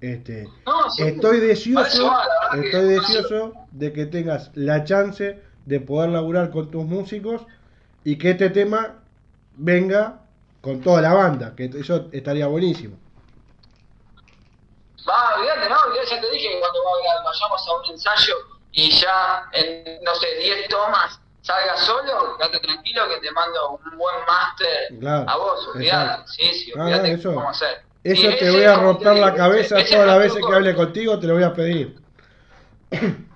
este, 0.00 0.48
No, 0.66 0.90
sí. 0.90 1.02
estoy 1.04 1.40
deseoso, 1.40 2.06
va, 2.06 2.24
estoy 2.56 2.70
que- 2.70 2.76
deseoso 2.78 3.52
de 3.70 3.92
que 3.92 4.06
tengas 4.06 4.50
la 4.54 4.84
chance 4.84 5.40
de 5.66 5.80
poder 5.80 6.10
laburar 6.10 6.50
con 6.50 6.70
tus 6.70 6.84
músicos 6.84 7.42
y 8.04 8.16
que 8.16 8.30
este 8.30 8.50
tema 8.50 8.96
venga 9.56 10.20
con 10.60 10.80
toda 10.80 11.00
la 11.02 11.12
banda, 11.14 11.54
que 11.54 11.70
eso 11.74 12.08
estaría 12.12 12.46
buenísimo. 12.46 12.96
Va, 15.08 15.34
olvídate, 15.36 15.68
no, 15.68 15.76
ya 16.10 16.20
te 16.20 16.30
dije 16.30 16.48
que 16.48 16.60
cuando 16.60 16.78
vaya- 16.84 17.22
vayamos 17.24 17.68
a 17.68 17.72
un 17.78 17.94
ensayo 17.94 18.34
y 18.72 18.90
ya 18.90 19.42
en, 19.52 20.02
no 20.04 20.14
sé, 20.14 20.26
10 20.42 20.68
tomas 20.68 21.19
salga 21.42 21.76
solo, 21.78 22.36
quédate 22.36 22.60
tranquilo 22.60 23.08
que 23.08 23.20
te 23.20 23.30
mando 23.32 23.70
un 23.70 23.98
buen 23.98 24.16
máster 24.26 24.98
Claro, 25.00 25.24
a 25.28 25.36
vos, 25.36 25.68
olvídate. 25.74 26.04
exacto. 26.10 26.32
Sí, 26.32 26.54
sí, 26.54 26.72
Ah, 26.76 26.82
olvídate 26.82 27.08
no, 27.08 27.14
eso- 27.18 27.34
cómo 27.34 27.50
hacer. 27.50 27.82
Eso 28.02 28.30
Sí, 28.30 28.36
te 28.38 28.50
voy 28.50 28.64
a 28.64 28.76
romper 28.76 29.16
la 29.16 29.34
cabeza 29.34 29.78
ese- 29.78 29.92
todas 29.94 30.06
las 30.06 30.18
veces 30.18 30.42
que 30.46 30.54
hable 30.54 30.74
contigo, 30.74 31.18
te 31.18 31.26
lo 31.26 31.34
voy 31.34 31.42
a 31.42 31.52
pedir. 31.52 31.96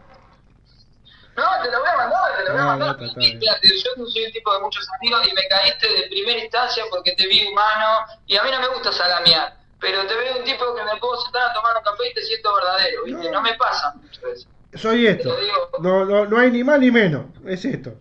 No, 1.36 1.42
te 1.64 1.68
lo 1.70 1.80
voy 1.80 1.88
a 1.88 1.96
mandar, 1.96 2.36
te 2.36 2.44
lo 2.44 2.52
voy 2.52 2.60
a 2.62 2.64
mandar. 2.66 2.96
no, 2.96 3.06
yo 3.06 3.90
no 3.96 4.06
soy 4.06 4.24
un 4.24 4.32
tipo 4.32 4.54
de 4.54 4.60
muchos 4.60 4.86
amigos 5.00 5.26
y 5.28 5.32
me 5.34 5.42
caíste 5.48 5.88
de 5.88 6.02
primera 6.06 6.38
instancia 6.38 6.84
porque 6.90 7.10
te 7.16 7.26
vi 7.26 7.48
humano 7.48 8.06
y 8.26 8.36
a 8.36 8.42
mí 8.44 8.50
no 8.52 8.60
me 8.60 8.68
gusta 8.68 8.92
salamear. 8.92 9.52
Pero 9.80 10.06
te 10.06 10.14
veo 10.14 10.38
un 10.38 10.44
tipo 10.44 10.72
que 10.76 10.84
me 10.84 10.96
puedo 10.98 11.20
sentar 11.22 11.50
a 11.50 11.52
tomar 11.52 11.76
un 11.76 11.82
café 11.82 12.08
y 12.08 12.14
te 12.14 12.22
siento 12.22 12.54
verdadero, 12.54 13.02
¿viste? 13.04 13.24
No. 13.24 13.32
No, 13.32 13.42
me 13.42 13.54
pasa 13.54 13.92
mucho 13.96 14.20
eso. 14.28 14.46
Soy 14.76 15.06
esto. 15.06 15.36
Digo. 15.36 15.68
No, 15.80 16.04
no, 16.04 16.26
no 16.26 16.38
hay 16.38 16.50
ni 16.50 16.64
más 16.64 16.78
ni 16.80 16.90
menos. 16.90 17.26
Es 17.46 17.64
esto. 17.64 17.94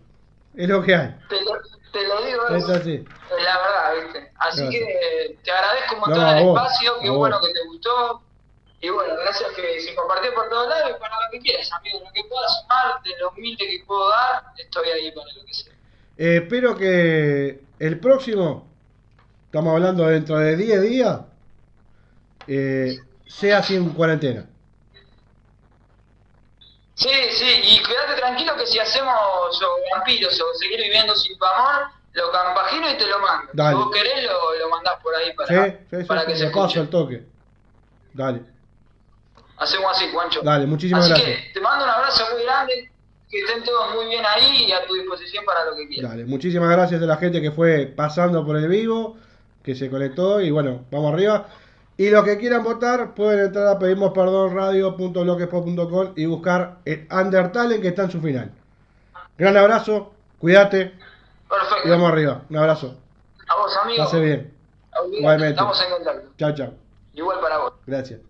Es 0.56 0.68
lo 0.68 0.82
que 0.82 0.94
hay. 0.94 1.14
Te 1.28 1.40
lo, 1.42 1.52
te 1.92 2.06
lo 2.06 2.24
digo 2.24 2.48
Es 2.48 2.68
así. 2.68 3.04
La 3.30 3.58
verdad, 3.58 4.04
¿viste? 4.04 4.32
Así 4.38 4.60
Gracias. 4.62 4.70
que 4.84 5.38
te 5.42 5.50
agradezco 5.50 5.94
un 5.94 6.00
montón 6.00 6.18
No, 6.20 6.32
el 6.36 6.44
vos, 6.44 6.60
espacio, 6.60 6.92
qué 7.00 7.10
bueno 7.10 7.38
vos. 7.38 7.46
que 7.48 7.52
te 7.54 7.66
gustó. 7.66 8.22
Y 8.80 8.88
bueno, 8.90 9.14
gracias 9.16 9.50
que 9.56 9.80
se 9.80 9.94
compartió 9.94 10.34
por 10.34 10.48
todos 10.50 10.68
lados 10.68 10.90
y 10.96 11.00
para 11.00 11.14
lo 11.14 11.30
que 11.32 11.38
quieras, 11.38 11.70
amigo. 11.72 12.00
Lo 12.04 12.12
que 12.12 12.22
pueda 12.28 12.46
sumar, 12.48 13.02
de 13.02 13.10
lo 13.18 13.30
humilde 13.30 13.64
que 13.66 13.84
puedo 13.86 14.08
dar, 14.10 14.42
estoy 14.58 14.88
ahí 14.90 15.10
para 15.12 15.26
lo 15.32 15.44
que 15.46 15.54
sea. 15.54 15.72
Eh, 16.18 16.40
espero 16.42 16.76
que 16.76 17.60
el 17.78 17.98
próximo, 17.98 18.68
estamos 19.46 19.72
hablando 19.72 20.06
dentro 20.06 20.38
de 20.38 20.56
10 20.56 20.82
días, 20.82 21.20
eh, 22.46 22.98
sea 23.26 23.62
sin 23.62 23.90
cuarentena. 23.94 24.46
Sí, 26.94 27.10
sí, 27.32 27.60
y 27.64 27.82
quédate 27.82 28.14
tranquilo 28.20 28.54
que 28.56 28.66
si 28.66 28.78
hacemos 28.78 29.14
o 29.14 29.96
vampiros 29.96 30.40
o 30.40 30.54
seguir 30.58 30.80
viviendo 30.80 31.14
sin 31.16 31.36
tu 31.36 31.44
amor, 31.44 31.88
lo 32.12 32.30
campagino 32.30 32.88
y 32.90 32.96
te 32.96 33.06
lo 33.08 33.18
mando. 33.18 33.50
Dale. 33.52 33.76
Si 33.76 33.82
vos 33.82 33.90
querés, 33.92 34.24
lo, 34.24 34.58
lo 34.60 34.68
mandás 34.70 34.94
por 35.02 35.14
ahí 35.16 35.32
para, 35.34 35.66
Sí, 35.66 35.76
sí, 35.90 36.04
para 36.04 36.20
sí, 36.22 36.26
que 36.28 36.36
se 36.36 36.46
escuche. 36.46 36.80
el 36.80 36.88
toque. 36.88 37.22
Dale, 38.12 38.42
Hacemos 39.56 39.96
así, 39.96 40.08
Juancho. 40.12 40.40
dale, 40.42 40.66
muchísimas 40.66 41.04
Así 41.04 41.10
gracias. 41.22 41.46
que 41.46 41.52
te 41.54 41.60
mando 41.60 41.84
un 41.84 41.90
abrazo 41.90 42.24
muy 42.32 42.42
grande, 42.44 42.90
que 43.30 43.38
estén 43.40 43.62
todos 43.64 43.94
muy 43.94 44.06
bien 44.06 44.24
ahí 44.26 44.64
y 44.66 44.72
a 44.72 44.84
tu 44.86 44.94
disposición 44.94 45.44
para 45.44 45.64
lo 45.64 45.74
que 45.76 45.88
quieras. 45.88 46.10
Dale, 46.12 46.24
muchísimas 46.24 46.70
gracias 46.70 47.02
a 47.02 47.06
la 47.06 47.16
gente 47.16 47.40
que 47.40 47.50
fue 47.50 47.86
pasando 47.86 48.44
por 48.44 48.56
el 48.56 48.68
vivo, 48.68 49.16
que 49.64 49.74
se 49.74 49.88
conectó 49.90 50.40
y 50.40 50.50
bueno, 50.52 50.84
vamos 50.90 51.12
arriba. 51.12 51.48
Y 51.96 52.10
los 52.10 52.24
que 52.24 52.38
quieran 52.38 52.64
votar 52.64 53.14
pueden 53.14 53.46
entrar 53.46 53.68
a 53.68 53.78
pedimos 53.78 54.12
perdón 54.12 54.52
y 56.16 56.26
buscar 56.26 56.78
el 56.84 57.06
Undertale 57.10 57.80
que 57.80 57.88
está 57.88 58.04
en 58.04 58.10
su 58.10 58.20
final. 58.20 58.50
Gran 59.38 59.56
abrazo, 59.56 60.12
cuídate. 60.38 60.92
Perfecto. 61.48 61.86
Y 61.86 61.90
vamos 61.90 62.10
arriba. 62.10 62.42
Un 62.50 62.56
abrazo. 62.56 62.96
A 63.48 63.56
vos, 63.56 63.76
amigo. 63.82 64.04
Pase 64.04 64.20
bien. 64.20 64.54
Igualmente. 65.12 65.50
Estamos 65.50 65.82
en 65.82 65.90
contacto. 65.90 66.30
Chao, 66.36 66.54
chao. 66.54 66.74
Igual 67.12 67.40
para 67.40 67.58
vos. 67.58 67.72
Gracias. 67.86 68.20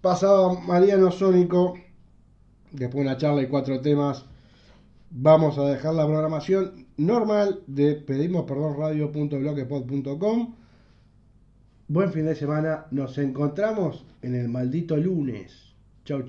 Pasaba 0.00 0.54
Mariano 0.60 1.10
Sónico. 1.10 1.74
Después 2.70 3.04
de 3.04 3.10
una 3.10 3.18
charla 3.18 3.42
y 3.42 3.48
cuatro 3.48 3.80
temas. 3.80 4.24
Vamos 5.10 5.58
a 5.58 5.62
dejar 5.64 5.92
la 5.92 6.06
programación 6.06 6.81
normal 6.96 7.62
de 7.66 7.94
pedimos 7.94 8.44
perdón 8.44 8.76
radio.blogspot.com. 8.78 10.54
Buen 11.88 12.12
fin 12.12 12.26
de 12.26 12.34
semana. 12.34 12.86
Nos 12.90 13.18
encontramos 13.18 14.04
en 14.22 14.34
el 14.34 14.48
maldito 14.48 14.96
lunes. 14.96 15.74
Chau, 16.04 16.22
chau. 16.22 16.28